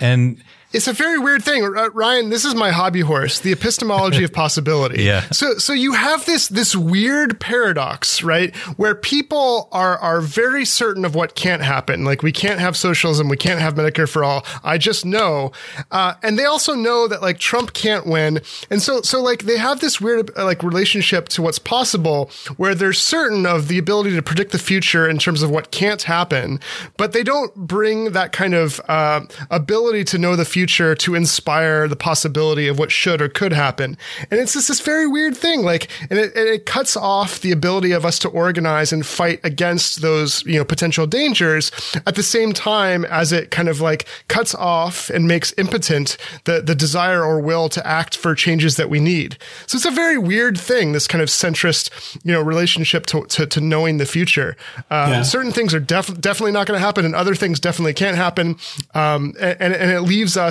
[0.00, 0.42] And
[0.72, 2.30] it's a very weird thing, Ryan.
[2.30, 5.02] This is my hobby horse, the epistemology of possibility.
[5.02, 5.22] yeah.
[5.30, 11.04] So, so you have this this weird paradox, right, where people are are very certain
[11.04, 12.04] of what can't happen.
[12.04, 14.46] Like we can't have socialism, we can't have Medicare for all.
[14.62, 15.50] I just know,
[15.90, 19.58] uh, and they also know that like Trump can't win, and so so like they
[19.58, 24.14] have this weird uh, like relationship to what's possible, where they're certain of the ability
[24.14, 26.60] to predict the future in terms of what can't happen,
[26.96, 31.14] but they don't bring that kind of uh, ability to know the future future to
[31.14, 33.96] inspire the possibility of what should or could happen.
[34.30, 35.62] And it's just this very weird thing.
[35.62, 39.40] Like, and it, and it cuts off the ability of us to organize and fight
[39.42, 41.70] against those, you know, potential dangers
[42.06, 46.60] at the same time as it kind of like cuts off and makes impotent the,
[46.60, 49.38] the desire or will to act for changes that we need.
[49.66, 53.46] So it's a very weird thing, this kind of centrist, you know, relationship to, to,
[53.46, 54.58] to knowing the future.
[54.90, 55.22] Um, yeah.
[55.22, 58.58] Certain things are def- definitely not going to happen and other things definitely can't happen.
[58.92, 60.49] Um, and, and it leaves us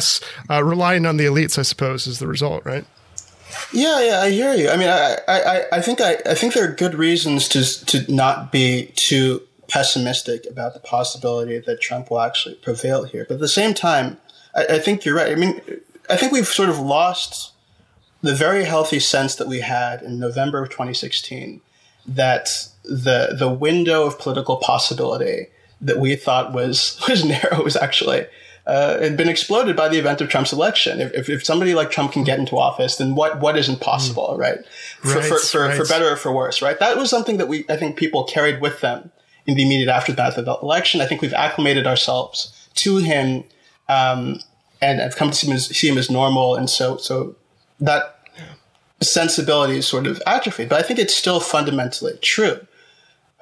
[0.49, 2.85] uh, relying on the elites, I suppose, is the result, right?
[3.71, 4.69] Yeah, yeah, I hear you.
[4.69, 8.11] I mean, I, I, I think I, I think there are good reasons to to
[8.11, 13.25] not be too pessimistic about the possibility that Trump will actually prevail here.
[13.27, 14.17] But at the same time,
[14.55, 15.31] I, I think you're right.
[15.31, 15.61] I mean,
[16.09, 17.53] I think we've sort of lost
[18.21, 21.61] the very healthy sense that we had in November of 2016
[22.07, 25.47] that the the window of political possibility
[25.79, 28.25] that we thought was was narrow was actually
[28.69, 31.01] uh, had been exploded by the event of Trump's election.
[31.01, 34.35] If, if, if, somebody like Trump can get into office, then what what isn't possible,
[34.35, 34.37] mm.
[34.37, 34.59] right?
[35.01, 35.75] For, right, for, for, right.
[35.75, 36.79] for, better or for worse, right?
[36.79, 39.11] That was something that we I think people carried with them
[39.47, 41.01] in the immediate aftermath of the election.
[41.01, 43.43] I think we've acclimated ourselves to him
[43.87, 44.39] um,
[44.81, 47.35] and have come to see him, as, see him as normal, and so so
[47.79, 48.19] that
[49.01, 50.69] sensibility is sort of atrophied.
[50.69, 52.67] But I think it's still fundamentally true.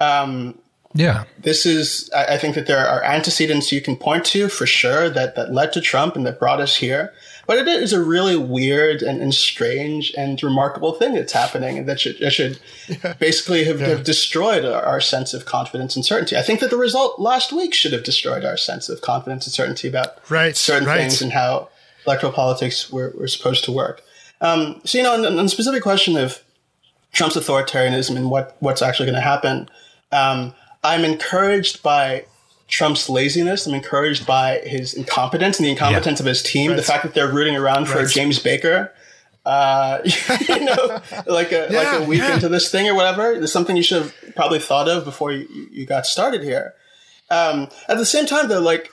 [0.00, 0.58] Um,
[0.94, 1.24] yeah.
[1.38, 5.10] This is, I, I think that there are antecedents you can point to for sure
[5.10, 7.12] that, that led to Trump and that brought us here.
[7.46, 11.88] But it is a really weird and, and strange and remarkable thing that's happening and
[11.88, 13.14] that should, that should yeah.
[13.14, 13.88] basically have, yeah.
[13.88, 16.36] have destroyed our, our, sense of confidence and certainty.
[16.36, 19.52] I think that the result last week should have destroyed our sense of confidence and
[19.52, 20.56] certainty about right.
[20.56, 20.98] certain right.
[20.98, 21.70] things and how
[22.06, 24.02] electoral politics were, were supposed to work.
[24.40, 26.42] Um, so, you know, on, on the specific question of
[27.12, 29.68] Trump's authoritarianism and what, what's actually going to happen,
[30.12, 32.24] um, I'm encouraged by
[32.68, 33.66] Trump's laziness.
[33.66, 36.22] I'm encouraged by his incompetence and the incompetence yeah.
[36.22, 36.70] of his team.
[36.70, 36.76] Right.
[36.76, 38.08] The fact that they're rooting around for right.
[38.08, 38.92] James Baker,
[39.44, 40.00] uh,
[40.48, 42.34] you know, like a yeah, like a week yeah.
[42.34, 43.34] into this thing or whatever.
[43.34, 46.74] There's something you should have probably thought of before you, you got started here.
[47.30, 48.90] Um, at the same time, though, like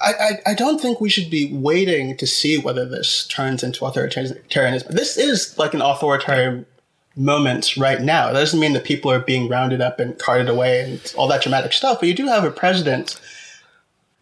[0.00, 3.80] I, I, I, don't think we should be waiting to see whether this turns into
[3.80, 4.88] authoritarianism.
[4.88, 6.66] This is like an authoritarian
[7.16, 8.26] moments right now.
[8.26, 11.42] That doesn't mean that people are being rounded up and carted away and all that
[11.42, 13.20] dramatic stuff, but you do have a president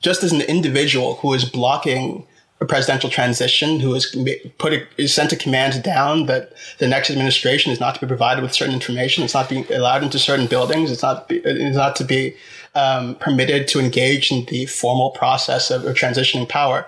[0.00, 2.26] just as an individual who is blocking
[2.60, 4.14] a presidential transition, who is
[4.58, 8.06] put a, is sent a command down that the next administration is not to be
[8.06, 11.76] provided with certain information, it's not being allowed into certain buildings, it's not be, it's
[11.76, 12.34] not to be
[12.74, 16.86] um, permitted to engage in the formal process of, of transitioning power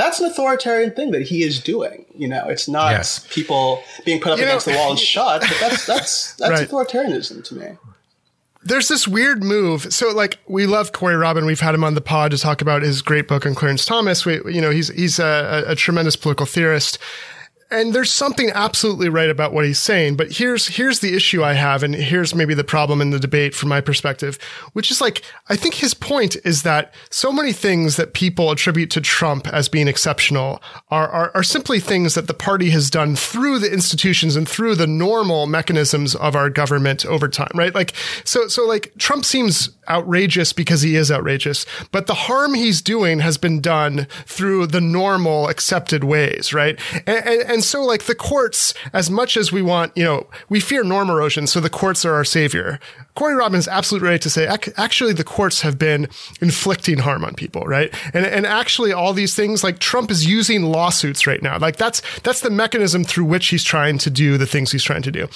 [0.00, 2.06] that's an authoritarian thing that he is doing.
[2.14, 3.26] You know, it's not yes.
[3.30, 6.50] people being put up you against know, the wall and shot, but that's that's that's
[6.50, 6.68] right.
[6.68, 7.66] authoritarianism to me.
[8.62, 9.92] There's this weird move.
[9.92, 11.46] So, like, we love Corey Robin.
[11.46, 14.26] We've had him on the pod to talk about his great book on Clarence Thomas.
[14.26, 16.98] We, you know, he's he's a, a tremendous political theorist
[17.70, 21.52] and there's something absolutely right about what he's saying, but here's here's the issue I
[21.52, 24.38] have, and here's maybe the problem in the debate from my perspective,
[24.72, 28.90] which is like I think his point is that so many things that people attribute
[28.90, 33.14] to Trump as being exceptional are are, are simply things that the party has done
[33.14, 37.74] through the institutions and through the normal mechanisms of our government over time, right?
[37.74, 42.82] Like so so like Trump seems outrageous because he is outrageous, but the harm he's
[42.82, 46.78] doing has been done through the normal accepted ways, right?
[47.06, 50.26] and, and, and and so like the courts, as much as we want, you know,
[50.48, 52.80] we fear norm erosion, so the courts are our savior.
[53.16, 54.46] Corey Robin is absolutely right to say,
[54.78, 56.08] actually, the courts have been
[56.40, 57.92] inflicting harm on people, right?
[58.14, 61.58] And, and actually all these things, like Trump is using lawsuits right now.
[61.58, 65.02] Like that's, that's the mechanism through which he's trying to do the things he's trying
[65.02, 65.28] to do.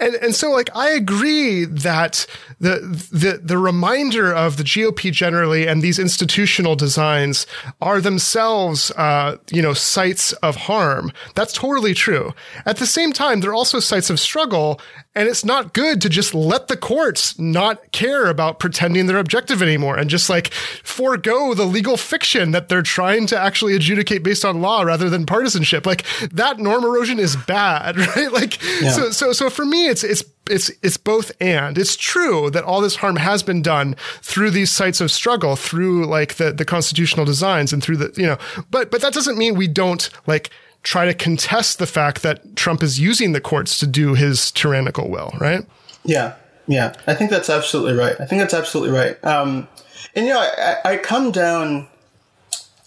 [0.00, 2.26] And, and so like, I agree that
[2.58, 2.80] the,
[3.12, 7.46] the, the reminder of the GOP generally and these institutional designs
[7.80, 11.12] are themselves, uh, you know, sites of harm.
[11.34, 12.32] That's totally true.
[12.64, 14.80] At the same time, they're also sites of struggle.
[15.14, 19.60] And it's not good to just let the courts not care about pretending they're objective
[19.60, 24.44] anymore and just like forego the legal fiction that they're trying to actually adjudicate based
[24.44, 25.84] on law rather than partisanship.
[25.84, 28.32] Like that norm erosion is bad, right?
[28.32, 28.92] Like, yeah.
[28.92, 32.80] so, so, so for me, it's, it's, it's it's both and it's true that all
[32.80, 37.24] this harm has been done through these sites of struggle through like the the constitutional
[37.24, 38.38] designs and through the you know
[38.70, 40.50] but but that doesn't mean we don't like
[40.82, 45.10] try to contest the fact that Trump is using the courts to do his tyrannical
[45.10, 45.64] will, right?
[46.04, 46.94] Yeah, yeah.
[47.06, 48.16] I think that's absolutely right.
[48.20, 49.22] I think that's absolutely right.
[49.24, 49.68] Um,
[50.14, 51.88] and you know, I, I come down.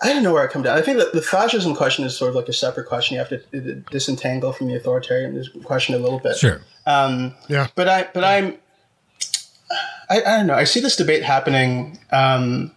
[0.02, 0.78] I don't know where I come down.
[0.78, 3.16] I think that the fascism question is sort of like a separate question.
[3.16, 6.36] You have to disentangle from the authoritarian question a little bit.
[6.36, 6.62] Sure.
[6.86, 7.68] Um, yeah.
[7.76, 8.58] But I, but I'm,
[10.10, 10.56] I, I, don't know.
[10.56, 12.72] I see this debate happening um,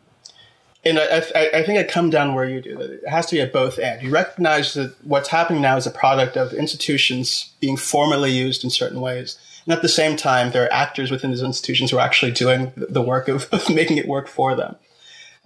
[0.86, 2.76] and I, I, I, think I come down where you do.
[2.76, 4.02] That it has to be at both ends.
[4.02, 8.70] You recognize that what's happening now is a product of institutions being formally used in
[8.70, 12.04] certain ways, and at the same time, there are actors within these institutions who are
[12.04, 14.76] actually doing the work of, of making it work for them.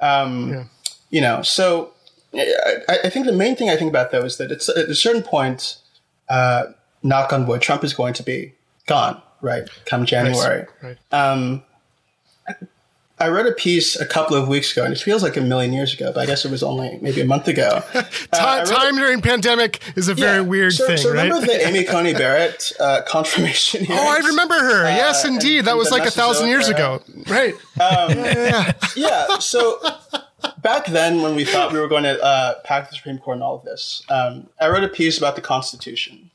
[0.00, 0.64] Um, yeah.
[1.10, 1.92] You know, so
[2.34, 4.94] I, I, think the main thing I think about though is that it's at a
[4.94, 5.78] certain point,
[6.28, 6.66] uh,
[7.02, 8.54] knock on wood, Trump is going to be
[8.86, 9.68] gone, right?
[9.86, 10.66] Come January.
[10.82, 10.96] Right.
[11.10, 11.64] Um,
[13.20, 15.74] I read a piece a couple of weeks ago, and it feels like a million
[15.74, 17.82] years ago, but I guess it was only maybe a month ago.
[17.92, 21.24] time, uh, time during pandemic is a very weird so, thing, so right?
[21.24, 24.02] remember the Amy Coney Barrett uh, confirmation hearings?
[24.02, 24.86] Oh, I remember her.
[24.86, 25.66] Uh, yes, indeed.
[25.66, 27.02] That was like a thousand years ago.
[27.28, 27.52] Right.
[27.78, 29.38] Um, yeah, yeah.
[29.38, 29.80] So
[30.62, 33.44] back then, when we thought we were going to uh, pack the Supreme Court and
[33.44, 36.30] all of this, um, I wrote a piece about the Constitution.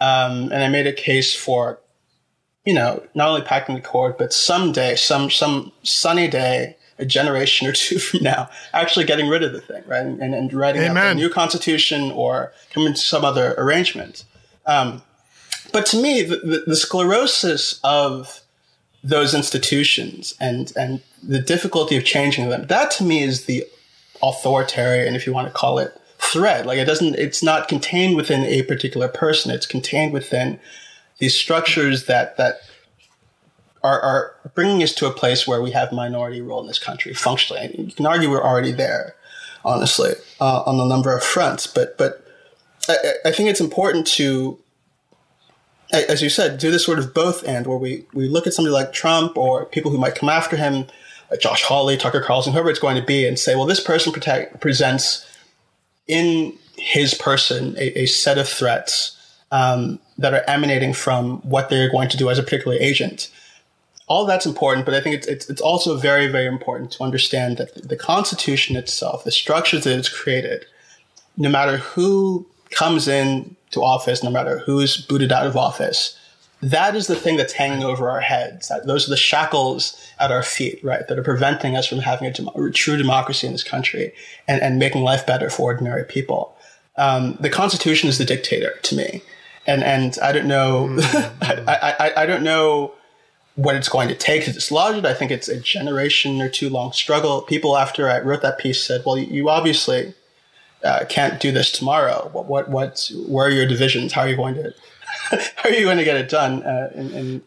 [0.00, 1.78] Um, and I made a case for
[2.66, 7.66] you know, not only packing the cord, but someday, some some sunny day, a generation
[7.66, 11.14] or two from now, actually getting rid of the thing, right, and, and writing a
[11.14, 14.24] new constitution or coming to some other arrangement.
[14.66, 15.02] Um,
[15.72, 18.40] but to me, the, the, the, sclerosis of
[19.04, 23.64] those institutions and and the difficulty of changing them, that to me is the
[24.22, 26.66] authoritarian, if you want to call it, thread.
[26.66, 29.52] Like it doesn't, it's not contained within a particular person.
[29.52, 30.58] It's contained within
[31.18, 32.60] these structures that that
[33.82, 37.14] are, are bringing us to a place where we have minority rule in this country
[37.14, 37.74] functionally.
[37.78, 39.14] You can argue we're already there,
[39.64, 41.66] honestly, uh, on a number of fronts.
[41.66, 42.26] But but
[42.88, 42.96] I,
[43.26, 44.58] I think it's important to
[45.92, 48.72] as you said, do this sort of both end where we, we look at somebody
[48.72, 50.86] like Trump or people who might come after him,
[51.30, 54.12] like Josh Hawley, Tucker Carlson, whoever it's going to be, and say, well, this person
[54.12, 55.26] protect, presents
[56.06, 59.16] in his person a, a set of threats
[59.50, 63.30] um, that are emanating from what they're going to do as a particular agent.
[64.08, 67.56] All that's important, but I think it's, it's, it's also very, very important to understand
[67.56, 70.64] that the Constitution itself, the structures that it's created,
[71.36, 76.16] no matter who comes in to office, no matter who's booted out of office,
[76.62, 78.70] that is the thing that's hanging over our heads.
[78.84, 82.32] Those are the shackles at our feet, right, that are preventing us from having a,
[82.32, 84.12] dem- true democracy in this country
[84.48, 86.56] and, and making life better for ordinary people.
[86.96, 89.22] Um, the Constitution is the dictator to me
[89.66, 91.68] and and I don't know, mm-hmm.
[91.68, 92.92] I, I, I don't know
[93.56, 95.06] what it's going to take to dislodge it.
[95.06, 97.42] I think it's a generation or two long struggle.
[97.42, 100.14] People after I wrote that piece said, "Well, you obviously
[100.84, 102.30] uh, can't do this tomorrow.
[102.32, 103.10] What what what?
[103.26, 104.12] Where are your divisions?
[104.12, 104.74] How are you going to
[105.56, 107.42] how are you going to get it done uh, in, in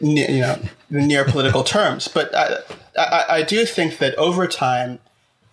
[0.00, 0.58] you know
[0.90, 2.58] near political terms?" But I,
[2.98, 4.98] I I do think that over time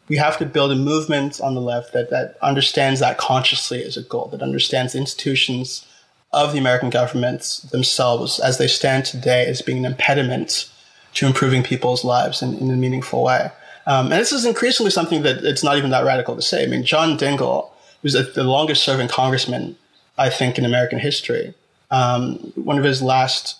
[0.07, 3.95] we have to build a movement on the left that, that understands that consciously as
[3.95, 5.85] a goal, that understands institutions
[6.33, 10.69] of the American governments themselves as they stand today as being an impediment
[11.13, 13.51] to improving people's lives in, in a meaningful way.
[13.85, 16.63] Um, and this is increasingly something that it's not even that radical to say.
[16.63, 17.69] I mean, John Dingell
[18.03, 19.75] was the longest serving congressman,
[20.17, 21.53] I think, in American history.
[21.89, 23.57] Um, one of his last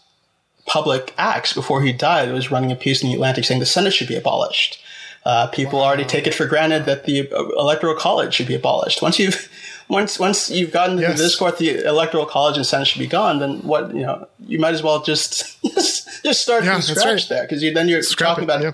[0.65, 3.93] public acts before he died was running a piece in the Atlantic saying the Senate
[3.93, 4.82] should be abolished.
[5.26, 5.86] Uh, people wow.
[5.86, 9.01] already take it for granted that the electoral college should be abolished.
[9.01, 9.49] Once you've
[9.92, 11.18] once once you've gotten to yes.
[11.18, 13.39] the discourse, the electoral college and senate should be gone.
[13.39, 15.62] Then what you know, you might as well just
[16.24, 17.26] just start yeah, from scratch right.
[17.30, 18.72] there because you, then you're Scrap talking it, about yeah.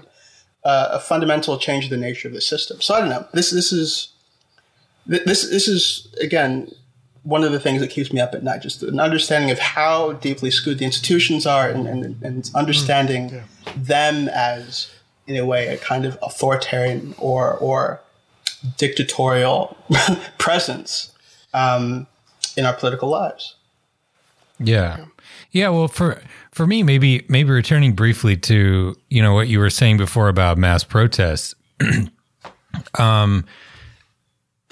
[0.64, 2.80] uh, a fundamental change of the nature of the system.
[2.82, 3.28] So I don't know.
[3.34, 4.10] This this is
[5.08, 6.72] this this is again
[7.24, 8.62] one of the things that keeps me up at night.
[8.62, 13.34] Just an understanding of how deeply screwed the institutions are, and and, and understanding mm,
[13.34, 13.74] yeah.
[13.76, 14.92] them as
[15.26, 18.02] in a way a kind of authoritarian or or
[18.78, 19.78] dictatorial
[20.38, 21.12] presence
[21.54, 22.08] um,
[22.56, 23.56] in our political lives.
[24.60, 25.06] Yeah.
[25.52, 29.70] Yeah, well for for me maybe maybe returning briefly to, you know, what you were
[29.70, 31.54] saying before about mass protests.
[32.98, 33.46] um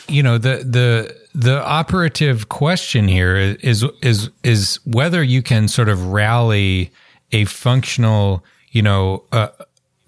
[0.07, 5.89] you know, the the the operative question here is is is whether you can sort
[5.89, 6.91] of rally
[7.31, 9.47] a functional, you know, uh,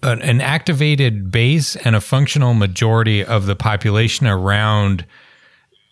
[0.02, 5.04] an activated base and a functional majority of the population around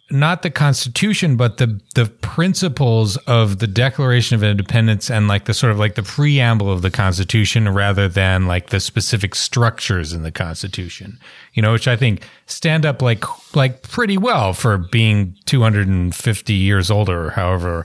[0.09, 5.54] not the constitution but the the principles of the declaration of independence and like the
[5.54, 10.22] sort of like the preamble of the constitution rather than like the specific structures in
[10.22, 11.18] the constitution
[11.54, 13.24] you know which i think stand up like
[13.57, 17.84] like pretty well for being 250 years older however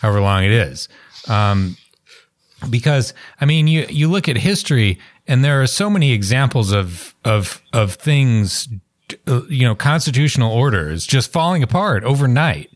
[0.00, 0.88] however long it is.
[1.28, 1.76] Um
[2.70, 7.14] because i mean you you look at history and there are so many examples of
[7.24, 8.68] of of things
[9.26, 12.70] you know constitutional orders just falling apart overnight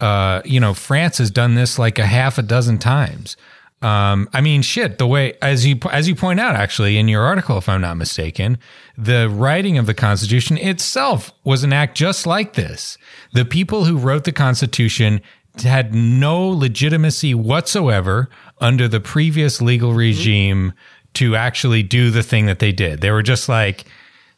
[0.00, 3.36] uh, you know france has done this like a half a dozen times
[3.82, 4.98] Um, I mean, shit.
[4.98, 7.96] The way as you as you point out, actually, in your article, if I'm not
[7.96, 8.58] mistaken,
[8.98, 12.98] the writing of the Constitution itself was an act just like this.
[13.32, 15.22] The people who wrote the Constitution
[15.64, 18.28] had no legitimacy whatsoever
[18.60, 20.74] under the previous legal regime
[21.14, 23.00] to actually do the thing that they did.
[23.00, 23.84] They were just like,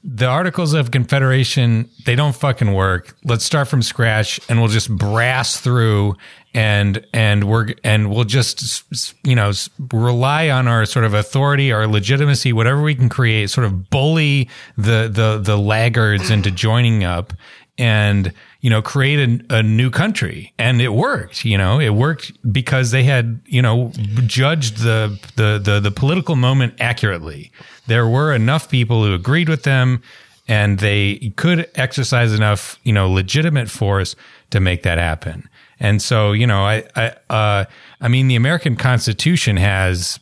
[0.04, 3.16] the Articles of Confederation, they don't fucking work.
[3.24, 6.16] Let's start from scratch and we'll just brass through
[6.54, 8.82] and, and we're, and we'll just,
[9.24, 9.52] you know,
[9.92, 14.50] rely on our sort of authority, our legitimacy, whatever we can create, sort of bully
[14.76, 17.32] the, the, the laggards into joining up
[17.78, 18.32] and,
[18.62, 19.18] you know, create
[19.50, 20.54] a, a, new country.
[20.56, 23.90] And it worked, you know, it worked because they had, you know,
[24.24, 27.50] judged the, the, the, the political moment accurately.
[27.88, 30.00] There were enough people who agreed with them
[30.46, 34.14] and they could exercise enough, you know, legitimate force
[34.50, 35.48] to make that happen.
[35.80, 37.64] And so, you know, I, I, uh,
[38.00, 40.20] I mean, the American Constitution has,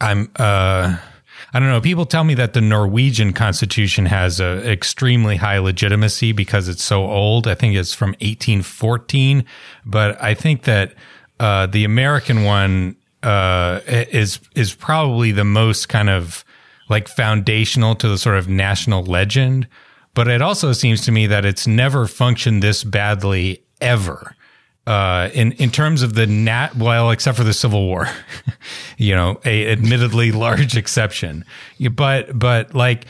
[0.00, 0.98] I'm, uh,
[1.54, 1.80] I don't know.
[1.80, 7.06] People tell me that the Norwegian constitution has a extremely high legitimacy because it's so
[7.06, 7.46] old.
[7.46, 9.44] I think it's from 1814,
[9.84, 10.94] but I think that
[11.38, 16.44] uh, the American one uh, is is probably the most kind of
[16.88, 19.68] like foundational to the sort of national legend.
[20.14, 24.34] But it also seems to me that it's never functioned this badly ever
[24.86, 28.08] uh, in in terms of the nat well, except for the Civil War,
[28.96, 31.44] you know, a admittedly large exception.
[31.92, 33.06] But but like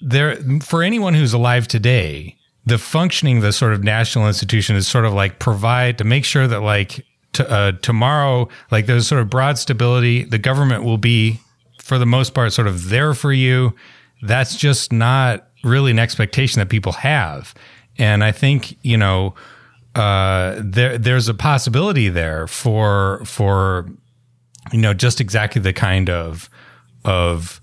[0.00, 4.88] there for anyone who's alive today, the functioning of the sort of national institution is
[4.88, 7.04] sort of like provide to make sure that like
[7.34, 10.24] to, uh, tomorrow, like there's sort of broad stability.
[10.24, 11.40] The government will be,
[11.80, 13.74] for the most part, sort of there for you.
[14.22, 17.54] That's just not really an expectation that people have.
[17.98, 19.34] And I think, you know,
[19.94, 23.88] uh, there there's a possibility there for for
[24.72, 26.50] you know just exactly the kind of
[27.04, 27.60] of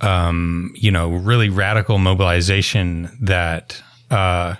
[0.00, 4.54] um, you know really radical mobilization that uh,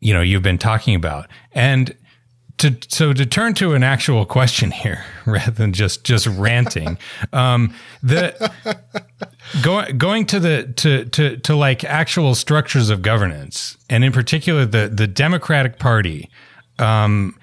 [0.00, 1.28] you know you've been talking about.
[1.52, 1.96] And
[2.60, 6.98] to so to turn to an actual question here rather than just just ranting
[7.32, 8.52] um, the
[9.62, 14.64] going going to the to to to like actual structures of governance and in particular
[14.66, 16.30] the the democratic party
[16.78, 17.36] um,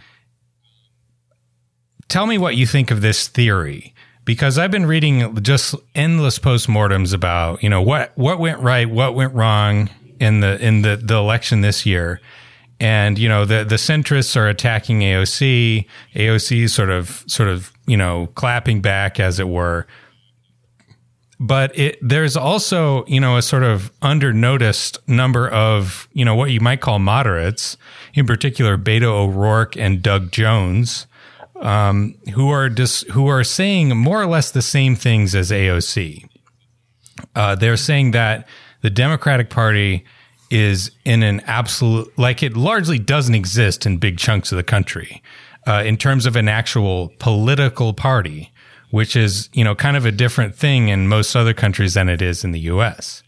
[2.07, 3.93] tell me what you think of this theory
[4.23, 9.15] because I've been reading just endless postmortems about you know what what went right what
[9.15, 9.89] went wrong
[10.19, 12.21] in the in the the election this year
[12.79, 15.85] and you know the the centrists are attacking AOC.
[16.15, 19.87] AOC sort of sort of you know clapping back as it were.
[21.39, 26.35] But it there's also you know a sort of under noticed number of you know
[26.35, 27.77] what you might call moderates,
[28.13, 31.07] in particular Beto O'Rourke and Doug Jones,
[31.61, 36.27] um, who are just who are saying more or less the same things as AOC.
[37.35, 38.47] Uh, they're saying that
[38.81, 40.05] the Democratic Party
[40.49, 45.21] is in an absolute like it largely doesn't exist in big chunks of the country
[45.67, 48.51] uh, in terms of an actual political party,
[48.91, 52.21] which is you know kind of a different thing in most other countries than it
[52.21, 53.23] is in the U.S.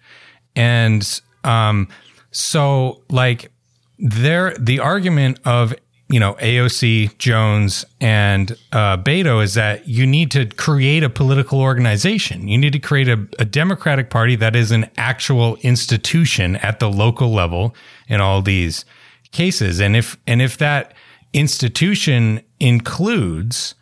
[0.56, 1.90] And um,
[2.32, 3.52] so like
[3.98, 5.74] there, the argument of
[6.10, 11.62] you know, AOC, Jones, and uh, Beto is that you need to create a political
[11.62, 12.48] organization.
[12.48, 16.90] You need to create a, a, Democratic Party that is an actual institution at the
[16.90, 17.76] local level
[18.08, 18.86] in all these
[19.32, 19.80] cases.
[19.80, 20.96] And if and if that
[21.32, 23.76] institution includes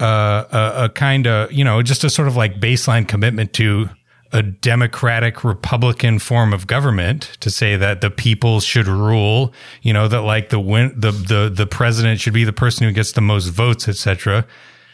[0.00, 3.90] uh, a, a kind of you know just a sort of like baseline commitment to
[4.34, 10.06] a democratic republican form of government to say that the people should rule you know
[10.08, 13.22] that like the win the the the president should be the person who gets the
[13.22, 14.46] most votes etc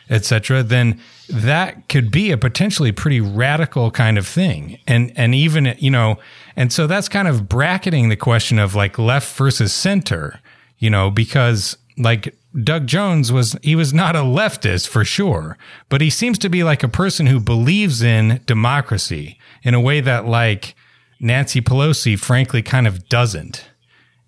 [0.09, 4.79] etc then that could be a potentially pretty radical kind of thing.
[4.87, 6.19] And and even you know
[6.57, 10.41] and so that's kind of bracketing the question of like left versus center
[10.79, 12.35] you know because like
[12.65, 15.57] Doug Jones was he was not a leftist for sure,
[15.89, 20.01] but he seems to be like a person who believes in democracy in a way
[20.01, 20.75] that like
[21.21, 23.71] Nancy Pelosi frankly kind of doesn't.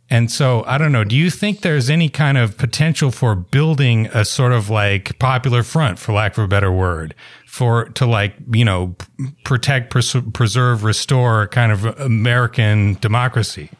[0.08, 4.06] And so I don't know, do you think there's any kind of potential for building
[4.08, 7.14] a sort of like popular front for lack of a better word
[7.46, 8.94] for to like, you know,
[9.42, 13.70] protect, pres- preserve, restore kind of American democracy?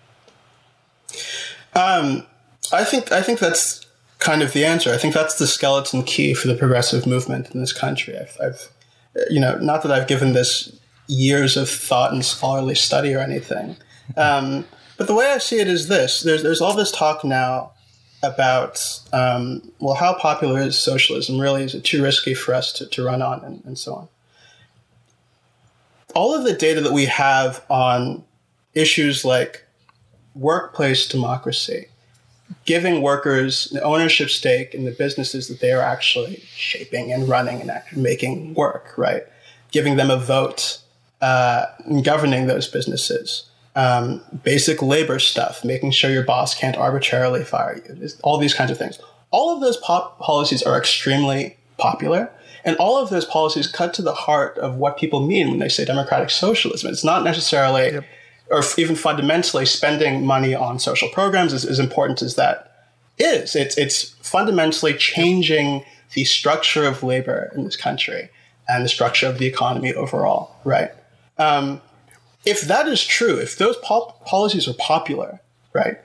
[1.75, 2.27] Um
[2.73, 3.85] I think I think that's
[4.23, 4.93] kind of the answer.
[4.93, 8.17] I think that's the skeleton key for the progressive movement in this country.
[8.17, 8.69] I've, I've,
[9.29, 10.75] you know, not that I've given this
[11.09, 13.77] years of thought and scholarly study or anything,
[14.17, 14.65] um,
[14.97, 17.73] but the way I see it is this: there's there's all this talk now
[18.23, 21.39] about um, well, how popular is socialism?
[21.41, 24.09] Really, is it too risky for us to, to run on, and, and so on.
[26.15, 28.23] All of the data that we have on
[28.75, 29.65] issues like
[30.35, 31.89] workplace democracy,
[32.65, 37.61] giving workers an ownership stake in the businesses that they are actually shaping and running
[37.61, 39.25] and actually making work, right?
[39.71, 40.79] Giving them a vote
[41.21, 43.49] uh, in governing those businesses.
[43.75, 48.71] Um, basic labor stuff, making sure your boss can't arbitrarily fire you, all these kinds
[48.71, 48.99] of things.
[49.31, 52.31] All of those pop- policies are extremely popular.
[52.65, 55.69] And all of those policies cut to the heart of what people mean when they
[55.69, 56.93] say democratic socialism.
[56.93, 58.05] It's not necessarily yep
[58.53, 63.57] or even fundamentally spending money on social programs as, as important as that is.
[63.57, 68.29] It's, it's fundamentally changing the structure of labor in this country
[68.69, 70.91] and the structure of the economy overall, right?
[71.39, 71.81] Um,
[72.45, 75.41] if that is true, if those pop- policies are popular,
[75.73, 75.97] right,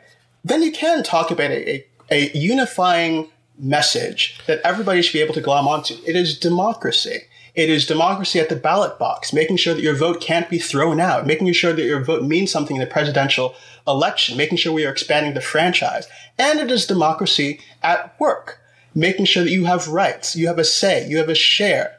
[0.45, 3.27] then you can talk about a, a, a unifying
[3.59, 5.95] message that everybody should be able to glom onto.
[6.05, 7.23] It is democracy.
[7.57, 10.99] It is democracy at the ballot box, making sure that your vote can't be thrown
[10.99, 13.55] out, making sure that your vote means something in the presidential
[13.87, 16.07] election, making sure we are expanding the franchise.
[16.37, 18.59] And it is democracy at work,
[18.93, 21.97] making sure that you have rights, you have a say, you have a share,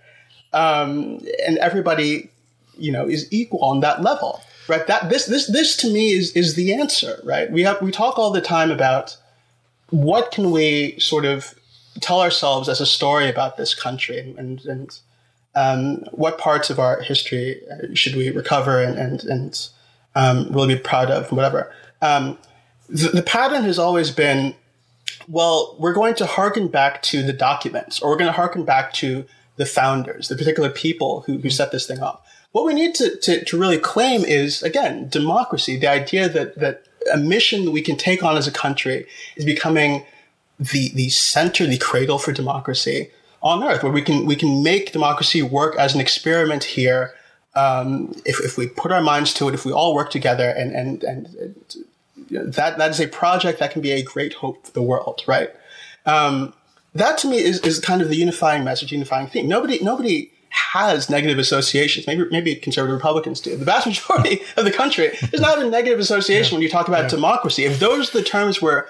[0.52, 2.30] um, and everybody,
[2.78, 4.40] you know, is equal on that level.
[4.68, 4.86] Right.
[4.86, 7.20] That this this this to me is is the answer.
[7.24, 7.50] Right.
[7.50, 9.16] We have we talk all the time about
[9.90, 11.54] what can we sort of
[12.00, 15.00] tell ourselves as a story about this country and, and, and
[15.58, 15.80] um,
[16.12, 17.60] what parts of our history
[17.94, 19.68] should we recover and and, and
[20.14, 21.72] um, really be proud of, whatever.
[22.00, 22.38] Um,
[22.88, 24.54] the, the pattern has always been,
[25.28, 28.92] well, we're going to harken back to the documents, or we're going to harken back
[28.94, 29.24] to
[29.56, 32.24] the founders, the particular people who, who set this thing up.
[32.52, 36.84] What we need to, to, to really claim is, again, democracy, the idea that, that
[37.12, 39.06] a mission that we can take on as a country
[39.36, 40.04] is becoming
[40.58, 43.10] the, the center, the cradle for democracy,
[43.42, 47.14] on Earth, where we can we can make democracy work as an experiment here.
[47.54, 50.72] Um, if, if we put our minds to it, if we all work together, and
[50.72, 51.54] and and
[52.30, 55.50] that that is a project that can be a great hope for the world, right?
[56.06, 56.54] Um,
[56.94, 59.48] that to me is, is kind of the unifying message, unifying theme.
[59.48, 62.06] Nobody nobody has negative associations.
[62.06, 63.56] Maybe maybe conservative Republicans do.
[63.56, 66.56] The vast majority of the country is not a negative association yeah.
[66.56, 67.08] when you talk about yeah.
[67.08, 67.64] democracy.
[67.64, 68.88] If those are the terms where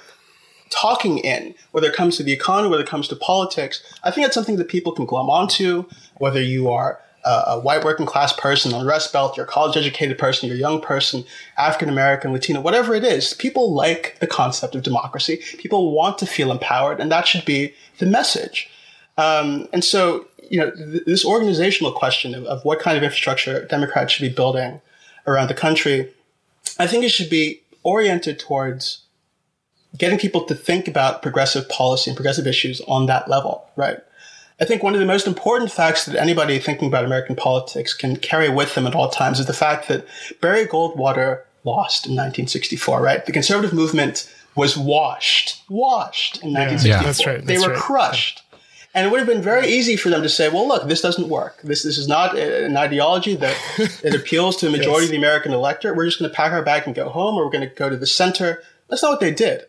[0.71, 3.83] talking in, whether it comes to the economy, whether it comes to politics.
[4.05, 5.87] I think it's something that people can glom onto,
[6.19, 9.77] whether you are a, white working class person on the Rust Belt, you're a college
[9.77, 11.25] educated person, you're a young person,
[11.57, 13.35] African American, Latino, whatever it is.
[13.35, 15.41] People like the concept of democracy.
[15.59, 18.71] People want to feel empowered, and that should be the message.
[19.17, 23.65] Um, and so, you know, th- this organizational question of, of what kind of infrastructure
[23.67, 24.81] Democrats should be building
[25.27, 26.13] around the country,
[26.79, 29.01] I think it should be oriented towards
[29.97, 33.99] getting people to think about progressive policy and progressive issues on that level, right?
[34.61, 38.17] I think one of the most important facts that anybody thinking about American politics can
[38.17, 40.05] carry with them at all times is the fact that
[40.41, 43.25] Barry Goldwater lost in 1964, right?
[43.25, 46.91] The conservative movement was washed, washed in 1964.
[46.91, 47.47] Yeah, that's right.
[47.47, 47.83] That's they were right.
[47.83, 48.43] crushed.
[48.95, 51.29] And it would have been very easy for them to say, well, look, this doesn't
[51.29, 51.61] work.
[51.63, 53.57] This, this is not uh, an ideology that
[54.03, 55.09] it appeals to the majority yes.
[55.09, 55.95] of the American electorate.
[55.95, 57.89] We're just going to pack our bag and go home, or we're going to go
[57.89, 58.63] to the center.
[58.89, 59.67] That's not what they did.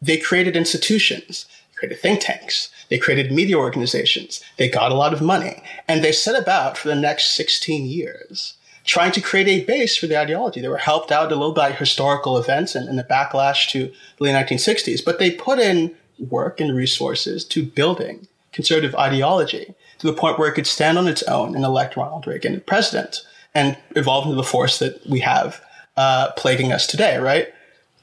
[0.00, 5.12] They created institutions, they created think tanks, they created media organizations, they got a lot
[5.12, 8.54] of money, and they set about for the next 16 years
[8.88, 10.62] trying to create a base for the ideology.
[10.62, 14.24] They were helped out a little by historical events and, and the backlash to the
[14.24, 20.12] late 1960s, but they put in work and resources to building conservative ideology to the
[20.14, 23.20] point where it could stand on its own and elect Ronald Reagan president
[23.54, 25.60] and evolve into the force that we have
[25.96, 27.52] uh, plaguing us today, right?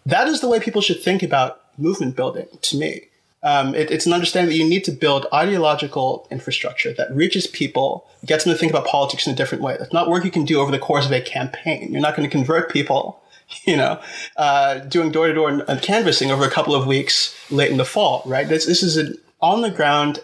[0.06, 3.08] That is the way people should think about movement building to me.
[3.44, 8.08] Um, it, it's an understanding that you need to build ideological infrastructure that reaches people,
[8.26, 9.78] gets them to think about politics in a different way.
[9.78, 11.92] That's not work you can do over the course of a campaign.
[11.92, 13.22] You're not going to convert people,
[13.66, 14.02] you know,
[14.38, 18.24] uh, doing door to door canvassing over a couple of weeks late in the fall,
[18.26, 18.48] right?
[18.48, 20.20] This, this is an on the ground,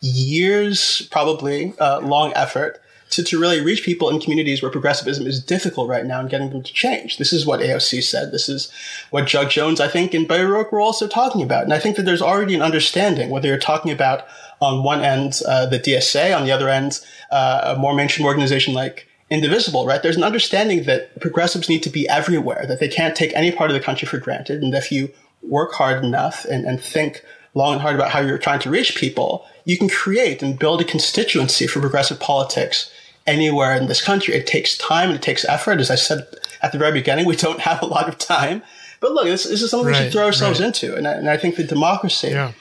[0.00, 2.80] years probably uh, long effort
[3.12, 6.50] to, to really reach people in communities where progressivism is difficult right now and getting
[6.50, 7.18] them to change.
[7.18, 8.32] This is what AOC said.
[8.32, 8.72] This is
[9.10, 11.64] what Doug Jones, I think, and Beto O'Rourke were also talking about.
[11.64, 14.26] And I think that there's already an understanding, whether you're talking about
[14.60, 17.00] on one end uh, the DSA, on the other end
[17.30, 20.02] uh, a more mainstream organization like Indivisible, right?
[20.02, 23.70] There's an understanding that progressives need to be everywhere, that they can't take any part
[23.70, 25.10] of the country for granted, and if you
[25.42, 28.94] work hard enough and, and think long and hard about how you're trying to reach
[28.94, 32.90] people, you can create and build a constituency for progressive politics
[33.26, 34.34] anywhere in this country.
[34.34, 35.80] It takes time and it takes effort.
[35.80, 36.26] As I said
[36.62, 38.62] at the very beginning, we don't have a lot of time
[39.00, 40.66] But look, this, this is something we should throw ourselves right.
[40.66, 42.52] into, and I, and I think that democracy Yeah.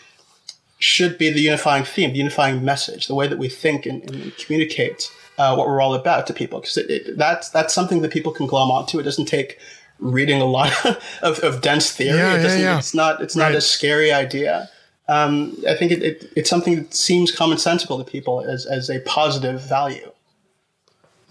[0.79, 4.35] should be the unifying theme, the unifying message, the way that we think and, and
[4.37, 6.59] communicate uh, what we're all about to people.
[6.59, 6.79] Because
[7.15, 8.97] that's that's something that people can glom onto.
[8.99, 9.59] It doesn't take
[9.99, 10.73] reading a lot
[11.21, 12.17] of, of dense theory.
[12.17, 12.79] Yeah, it yeah.
[12.79, 14.69] It's not it's not a scary idea.
[15.07, 18.99] Um, I think it, it, it's something that seems commonsensical to people as, as a
[19.01, 20.11] positive value.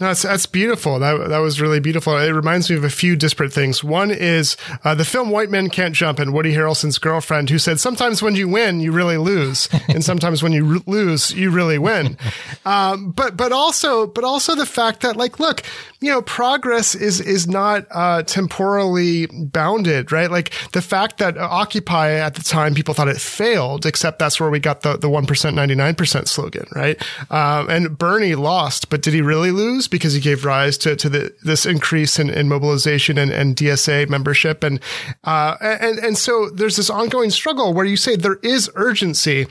[0.00, 0.98] No, that's, that's beautiful.
[0.98, 2.16] That, that was really beautiful.
[2.16, 3.84] It reminds me of a few disparate things.
[3.84, 7.78] One is uh, the film White Men Can't Jump and Woody Harrelson's girlfriend, who said,
[7.78, 9.68] Sometimes when you win, you really lose.
[9.88, 12.16] and sometimes when you r- lose, you really win.
[12.64, 15.62] Um, but, but also, but also the fact that, like, look,
[16.00, 20.30] you know, progress is, is not uh, temporally bounded, right?
[20.30, 24.48] Like the fact that Occupy at the time, people thought it failed, except that's where
[24.48, 27.00] we got the, the 1%, 99% slogan, right?
[27.30, 29.88] Um, and Bernie lost, but did he really lose?
[29.88, 34.08] Because he gave rise to, to the, this increase in, in mobilization and, and DSA
[34.08, 34.64] membership.
[34.64, 34.80] And,
[35.24, 39.46] uh, and, and so there's this ongoing struggle where you say there is urgency,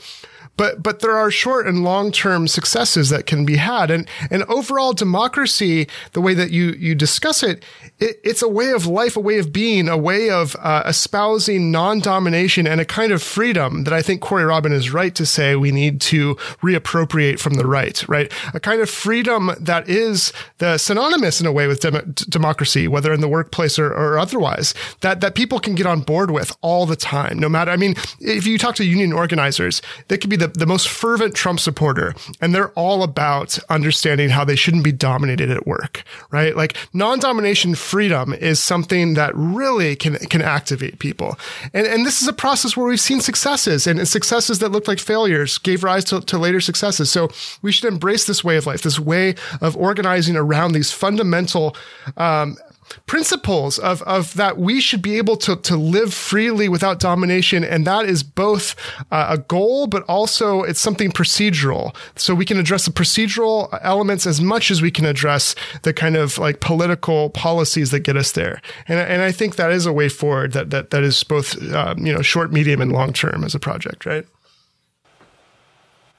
[0.59, 4.43] but but there are short and long term successes that can be had, and and
[4.43, 7.63] overall democracy, the way that you you discuss it,
[7.97, 11.71] it it's a way of life, a way of being, a way of uh, espousing
[11.71, 15.25] non domination and a kind of freedom that I think Corey Robin is right to
[15.25, 18.29] say we need to reappropriate from the right, right?
[18.53, 23.13] A kind of freedom that is the synonymous in a way with dem- democracy, whether
[23.13, 26.85] in the workplace or, or otherwise, that that people can get on board with all
[26.85, 27.71] the time, no matter.
[27.71, 31.35] I mean, if you talk to union organizers, they could be the, the most fervent
[31.35, 36.55] Trump supporter, and they're all about understanding how they shouldn't be dominated at work, right?
[36.55, 41.37] Like non-domination freedom is something that really can can activate people,
[41.73, 44.99] and and this is a process where we've seen successes and successes that looked like
[44.99, 47.11] failures gave rise to, to later successes.
[47.11, 47.29] So
[47.61, 51.75] we should embrace this way of life, this way of organizing around these fundamental.
[52.17, 52.57] Um,
[53.05, 57.63] principles of, of that we should be able to, to live freely without domination.
[57.63, 58.75] And that is both
[59.11, 61.95] uh, a goal, but also it's something procedural.
[62.15, 66.15] So we can address the procedural elements as much as we can address the kind
[66.15, 68.61] of like political policies that get us there.
[68.87, 72.05] And, and I think that is a way forward that, that, that is both, um,
[72.05, 74.25] you know, short, medium, and long term as a project, right?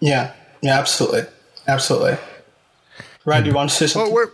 [0.00, 1.24] Yeah, yeah, absolutely,
[1.66, 2.16] absolutely.
[3.26, 4.12] Ryan, do you want to say something?
[4.12, 4.32] Well, we're,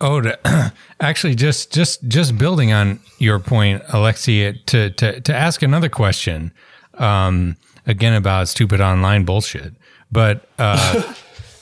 [0.00, 5.62] Oh, to, actually, just just just building on your point, Alexi, to to to ask
[5.62, 6.52] another question,
[6.94, 9.72] um, again about stupid online bullshit,
[10.12, 11.14] but uh,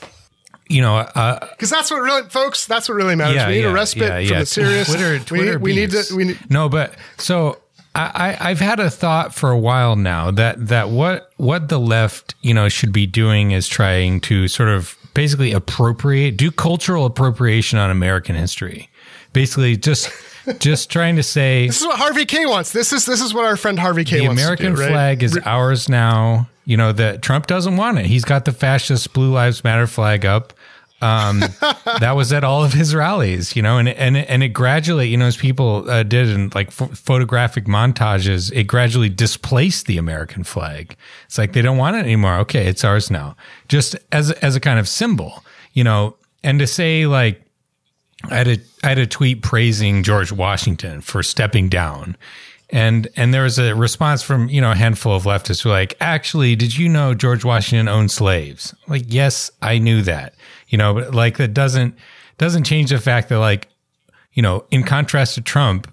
[0.68, 3.36] you know, uh, because that's what really, folks, that's what really matters.
[3.36, 4.88] yeah, we need yeah, a respite yeah, from the serious.
[4.88, 7.60] Twitter, we, Twitter need, we need to, we need, no, but so
[7.94, 11.78] I, I, I've had a thought for a while now that that what what the
[11.78, 17.06] left you know should be doing is trying to sort of basically appropriate, do cultural
[17.06, 18.90] appropriation on American history,
[19.32, 20.10] basically just
[20.58, 22.72] just trying to say This is what Harvey K wants.
[22.72, 24.22] This is this is what our friend Harvey K wants.
[24.22, 24.42] the wants.
[24.42, 24.90] American do, right?
[24.90, 26.48] flag is ours now.
[26.66, 28.06] You know that Trump doesn't want it.
[28.06, 30.52] He's got the fascist Blue Lives Matter flag up.
[31.00, 31.40] Um,
[32.00, 35.16] that was at all of his rallies, you know, and and and it gradually, you
[35.16, 40.44] know, as people uh, did in like ph- photographic montages, it gradually displaced the American
[40.44, 40.96] flag.
[41.26, 42.36] It's like they don't want it anymore.
[42.38, 43.36] Okay, it's ours now,
[43.68, 46.16] just as as a kind of symbol, you know.
[46.42, 47.44] And to say like
[48.30, 52.16] I had a I had a tweet praising George Washington for stepping down.
[52.70, 55.74] And and there was a response from, you know, a handful of leftists who were
[55.74, 58.74] like, actually, did you know George Washington owned slaves?
[58.88, 60.34] Like, yes, I knew that.
[60.68, 61.94] You know, but like that doesn't
[62.38, 63.68] doesn't change the fact that like,
[64.32, 65.92] you know, in contrast to Trump,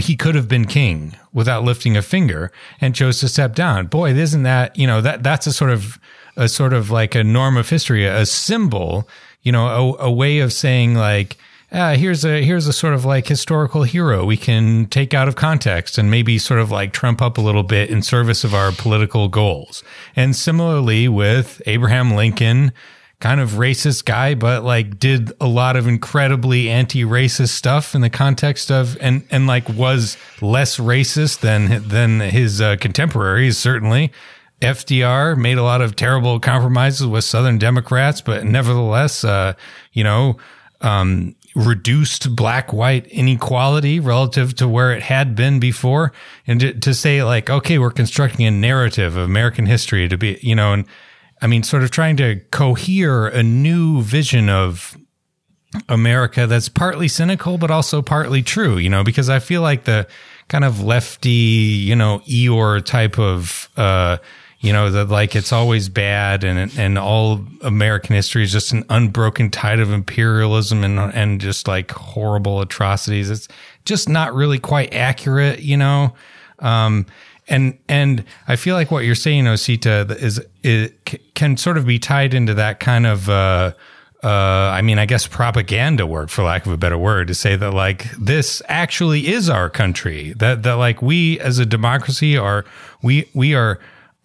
[0.00, 2.50] he could have been king without lifting a finger
[2.80, 3.86] and chose to step down.
[3.86, 5.98] Boy, isn't that, you know, that that's a sort of
[6.36, 9.08] a sort of like a norm of history, a symbol,
[9.42, 11.36] you know, a, a way of saying like,
[11.72, 15.36] ah, here's a here's a sort of like historical hero we can take out of
[15.36, 18.72] context and maybe sort of like trump up a little bit in service of our
[18.72, 19.82] political goals.
[20.16, 22.72] And similarly with Abraham Lincoln,
[23.20, 28.10] kind of racist guy, but like did a lot of incredibly anti-racist stuff in the
[28.10, 34.12] context of and and like was less racist than than his uh, contemporaries certainly.
[34.60, 39.52] FDR made a lot of terrible compromises with Southern Democrats, but nevertheless, uh,
[39.92, 40.36] you know,
[40.80, 46.12] um, reduced black white inequality relative to where it had been before.
[46.46, 50.38] And to, to say like, okay, we're constructing a narrative of American history to be,
[50.40, 50.86] you know, and
[51.42, 54.96] I mean, sort of trying to cohere a new vision of
[55.88, 60.06] America that's partly cynical, but also partly true, you know, because I feel like the
[60.48, 64.18] kind of lefty, you know, Eeyore type of, uh,
[64.60, 68.84] you know that like it's always bad and and all American history is just an
[68.90, 73.30] unbroken tide of imperialism and and just like horrible atrocities.
[73.30, 73.46] It's
[73.84, 76.14] just not really quite accurate, you know.
[76.58, 77.06] Um,
[77.46, 81.98] and and I feel like what you're saying, Osita, is it can sort of be
[81.98, 83.28] tied into that kind of.
[83.28, 83.72] Uh,
[84.24, 87.54] uh, I mean, I guess propaganda work, for lack of a better word, to say
[87.54, 90.32] that like this actually is our country.
[90.32, 92.64] That that like we as a democracy are
[93.00, 93.78] we we are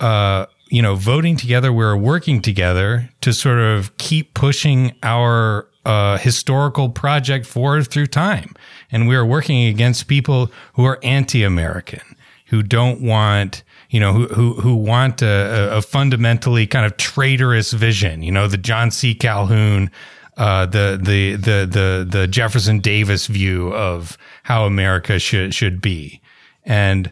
[0.03, 6.17] uh, you know, voting together, we're working together to sort of keep pushing our uh,
[6.17, 8.53] historical project forward through time.
[8.91, 12.01] And we are working against people who are anti-American,
[12.47, 17.71] who don't want, you know, who, who, who want a, a fundamentally kind of traitorous
[17.71, 19.15] vision, you know, the John C.
[19.15, 19.89] Calhoun,
[20.35, 26.19] uh, the, the, the, the, the Jefferson Davis view of how America should, should be.
[26.65, 27.11] And,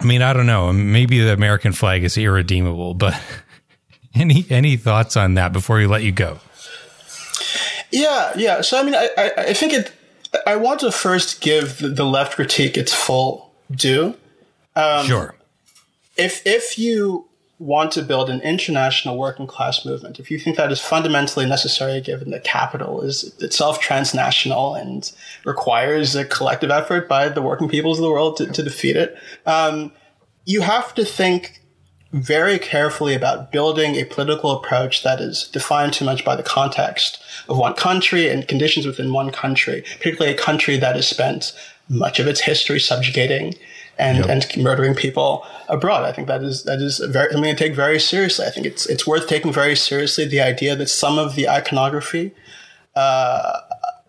[0.00, 0.72] I mean, I don't know.
[0.72, 3.18] Maybe the American flag is irredeemable, but
[4.14, 6.38] any any thoughts on that before we let you go?
[7.90, 8.60] Yeah, yeah.
[8.60, 9.92] So I mean, I I, I think it.
[10.46, 14.16] I want to first give the left critique its full due.
[14.74, 15.34] Um, sure.
[16.16, 17.28] If if you
[17.64, 21.98] want to build an international working class movement, if you think that is fundamentally necessary
[21.98, 25.10] given that capital is itself transnational and
[25.46, 29.16] requires a collective effort by the working peoples of the world to, to defeat it,
[29.46, 29.90] um,
[30.44, 31.62] you have to think
[32.12, 37.22] very carefully about building a political approach that is defined too much by the context
[37.48, 41.58] of one country and conditions within one country, particularly a country that has spent
[41.88, 43.54] much of its history subjugating
[43.98, 44.28] and, yep.
[44.28, 46.04] and murdering people abroad.
[46.04, 48.46] I think that is that is very something to take very seriously.
[48.46, 52.34] I think it's it's worth taking very seriously the idea that some of the iconography
[52.96, 53.60] uh,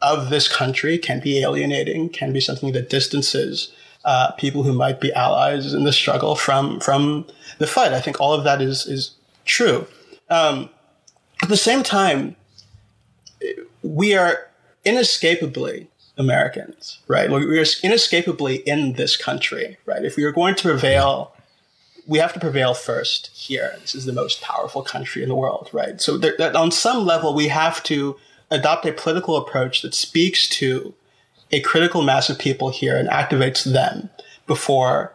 [0.02, 3.72] of this country can be alienating, can be something that distances
[4.06, 7.26] uh, people who might be allies in the struggle from from
[7.58, 7.94] the fight.
[7.94, 9.12] I think all of that is is
[9.46, 9.88] true.
[10.30, 10.70] Um,
[11.42, 12.36] at the same time,
[13.84, 14.48] we are
[14.84, 17.30] inescapably Americans, right?
[17.30, 20.04] We are inescapably in this country, right?
[20.04, 21.34] If we are going to prevail,
[22.08, 23.76] we have to prevail first here.
[23.82, 26.00] This is the most powerful country in the world, right?
[26.00, 28.18] So there, on some level, we have to
[28.52, 30.94] adopt a political approach that speaks to
[31.52, 34.10] a critical mass of people here and activates them
[34.48, 35.14] before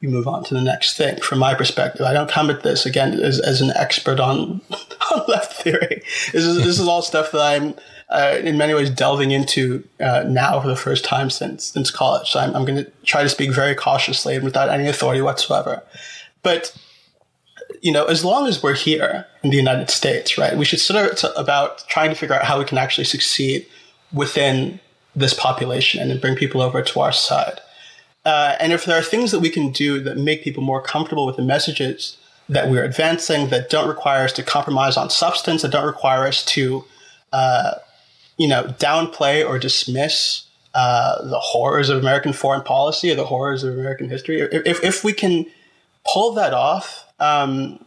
[0.00, 1.20] you move on to the next thing.
[1.20, 4.62] From my perspective, I don't come at this again as, as an expert on,
[5.12, 6.02] on left theory.
[6.32, 7.74] This is, this is all stuff that I'm
[8.10, 12.30] uh, in many ways delving into uh, now for the first time since since college.
[12.30, 15.82] So I'm, I'm going to try to speak very cautiously and without any authority whatsoever.
[16.42, 16.76] But
[17.82, 21.22] you know, as long as we're here in the United States, right, we should start
[21.36, 23.66] about trying to figure out how we can actually succeed
[24.12, 24.80] within
[25.14, 27.60] this population and bring people over to our side.
[28.24, 31.24] Uh, and if there are things that we can do that make people more comfortable
[31.24, 35.70] with the messages that we're advancing, that don't require us to compromise on substance, that
[35.70, 36.84] don't require us to
[37.32, 37.74] uh,
[38.40, 43.62] you know, downplay or dismiss uh, the horrors of American foreign policy or the horrors
[43.62, 44.40] of American history.
[44.40, 45.44] If, if we can
[46.10, 47.84] pull that off, um,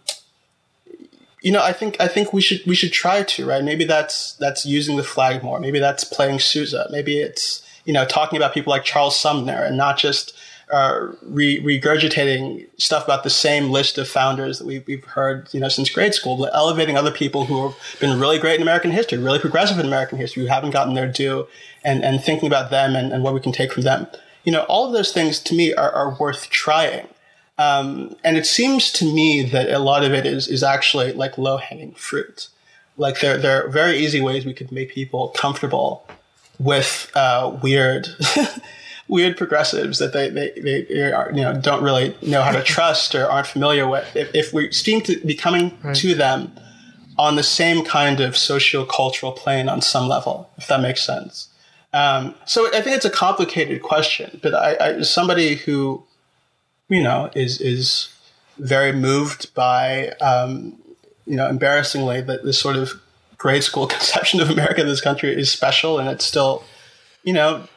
[1.41, 3.63] you know, I think I think we should we should try to right.
[3.63, 5.59] Maybe that's that's using the flag more.
[5.59, 6.87] Maybe that's playing Sousa.
[6.91, 10.35] Maybe it's you know talking about people like Charles Sumner and not just
[10.71, 15.59] uh, re- regurgitating stuff about the same list of founders that we've, we've heard, you
[15.59, 18.91] know, since grade school, but elevating other people who have been really great in American
[18.91, 21.47] history, really progressive in American history, who haven't gotten their due,
[21.83, 24.07] and, and thinking about them and, and what we can take from them.
[24.43, 27.07] You know, all of those things to me are, are worth trying.
[27.57, 31.37] Um, and it seems to me that a lot of it is, is actually like
[31.37, 32.47] low hanging fruit.
[32.97, 36.07] Like there, there are very easy ways we could make people comfortable
[36.59, 38.07] with uh, weird
[39.07, 40.51] weird progressives that they, they,
[40.89, 44.15] they are, you know, don't really know how to trust or aren't familiar with.
[44.15, 45.95] If, if we seem to be coming right.
[45.97, 46.51] to them
[47.17, 51.49] on the same kind of socio-cultural plane on some level, if that makes sense.
[51.93, 56.03] Um, so I think it's a complicated question, but I, I, as somebody who,
[56.89, 58.09] you know, is, is
[58.57, 60.75] very moved by, um,
[61.27, 62.99] you know, embarrassingly that this sort of
[63.37, 66.63] grade school conception of America in this country is special and it's still,
[67.23, 67.67] you know,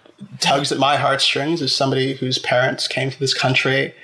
[0.41, 3.95] tugs at my heartstrings as somebody whose parents came to this country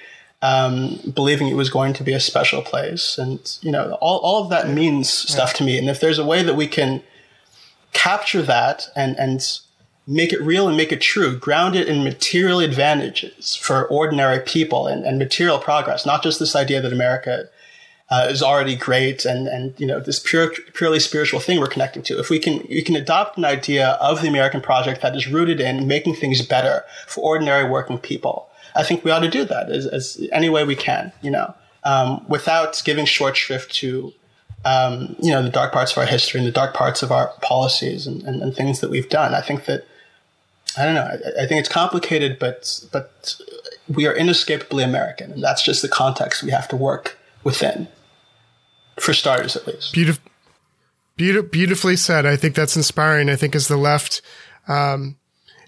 [0.43, 3.17] um, believing it was going to be a special place.
[3.17, 5.79] And, you know, all, all of that means stuff to me.
[5.79, 7.03] And if there's a way that we can
[7.93, 9.41] capture that and, and
[10.07, 14.89] make it real and make it true, ground it in material advantages for ordinary people
[14.89, 17.49] and, and material progress, not just this idea that America
[18.13, 22.03] uh, is already great and and you know this pure purely spiritual thing we're connecting
[22.03, 25.27] to if we can we can adopt an idea of the american project that is
[25.29, 29.45] rooted in making things better for ordinary working people i think we ought to do
[29.45, 31.55] that as, as any way we can you know
[31.85, 34.13] um, without giving short shrift to
[34.65, 37.29] um, you know the dark parts of our history and the dark parts of our
[37.41, 39.35] policies and, and, and things that we've done.
[39.35, 39.85] I think that
[40.79, 41.03] I don't know.
[41.03, 43.37] I, I, think it's complicated, but but
[43.89, 47.89] we are inescapably American, and that's just the context we have to work within,
[48.99, 49.93] for starters, at least.
[49.93, 50.23] Beautiful,
[51.17, 52.27] beautiful beautifully said.
[52.27, 53.29] I think that's inspiring.
[53.29, 54.23] I think as the left.
[54.69, 55.17] Um,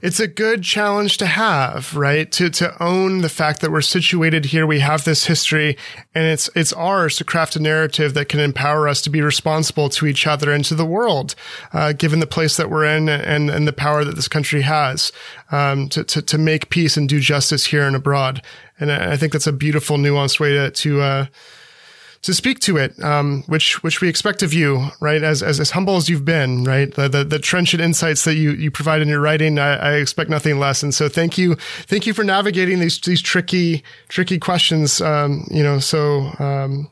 [0.05, 2.31] it's a good challenge to have, right?
[2.33, 4.66] To, to own the fact that we're situated here.
[4.66, 5.79] We have this history
[6.14, 9.89] and it's, it's ours to craft a narrative that can empower us to be responsible
[9.89, 11.35] to each other and to the world,
[11.72, 15.11] uh, given the place that we're in and, and the power that this country has,
[15.51, 18.43] um, to, to, to make peace and do justice here and abroad.
[18.79, 21.27] And I think that's a beautiful, nuanced way to, to, uh,
[22.25, 25.22] to speak to it, um, which which we expect of you, right?
[25.22, 26.93] As as, as humble as you've been, right?
[26.93, 30.31] The, the, the trenchant insights that you you provide in your writing, I, I, expect
[30.31, 30.83] nothing less.
[30.83, 31.55] And so, thank you,
[31.87, 35.03] thank you for navigating these these tricky tricky questions.
[35.03, 36.91] Um, you know, so um,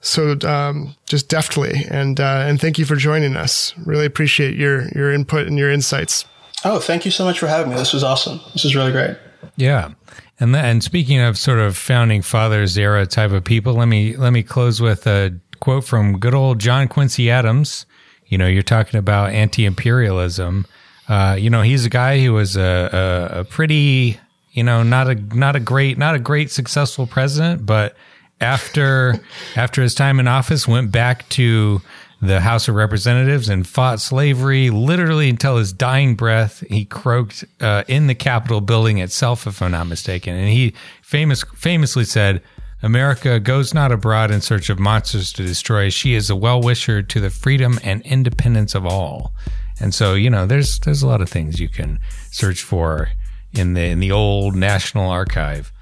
[0.00, 3.72] so um, just deftly, and uh, and thank you for joining us.
[3.78, 6.26] Really appreciate your your input and your insights.
[6.66, 7.78] Oh, thank you so much for having me.
[7.78, 8.40] This was awesome.
[8.52, 9.16] This was really great.
[9.56, 9.92] Yeah.
[10.38, 14.32] And and speaking of sort of founding fathers era type of people, let me let
[14.32, 17.86] me close with a quote from good old John Quincy Adams.
[18.26, 20.66] You know, you're talking about anti-imperialism.
[21.08, 24.18] Uh, you know, he's a guy who was a, a, a pretty,
[24.52, 27.96] you know, not a not a great not a great successful president, but
[28.40, 29.14] after
[29.56, 31.80] after his time in office, went back to
[32.20, 36.64] the House of Representatives and fought slavery literally until his dying breath.
[36.68, 40.34] He croaked uh, in the Capitol building itself, if I'm not mistaken.
[40.34, 42.42] And he famous famously said,
[42.82, 45.88] America goes not abroad in search of monsters to destroy.
[45.90, 49.32] She is a well wisher to the freedom and independence of all.
[49.80, 51.98] And so, you know, there's there's a lot of things you can
[52.30, 53.08] search for
[53.52, 55.72] in the in the old National Archive.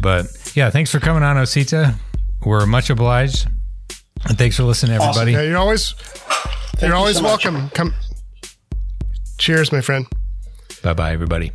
[0.00, 1.94] But yeah, thanks for coming on, Osita.
[2.44, 3.48] We're much obliged.
[4.28, 5.32] And thanks for listening, everybody.
[5.32, 5.44] Awesome.
[5.44, 5.94] Yeah, you're always
[6.80, 7.70] you're always so welcome.
[7.70, 7.94] Come.
[9.38, 10.06] Cheers, my friend.
[10.82, 11.52] Bye bye, everybody.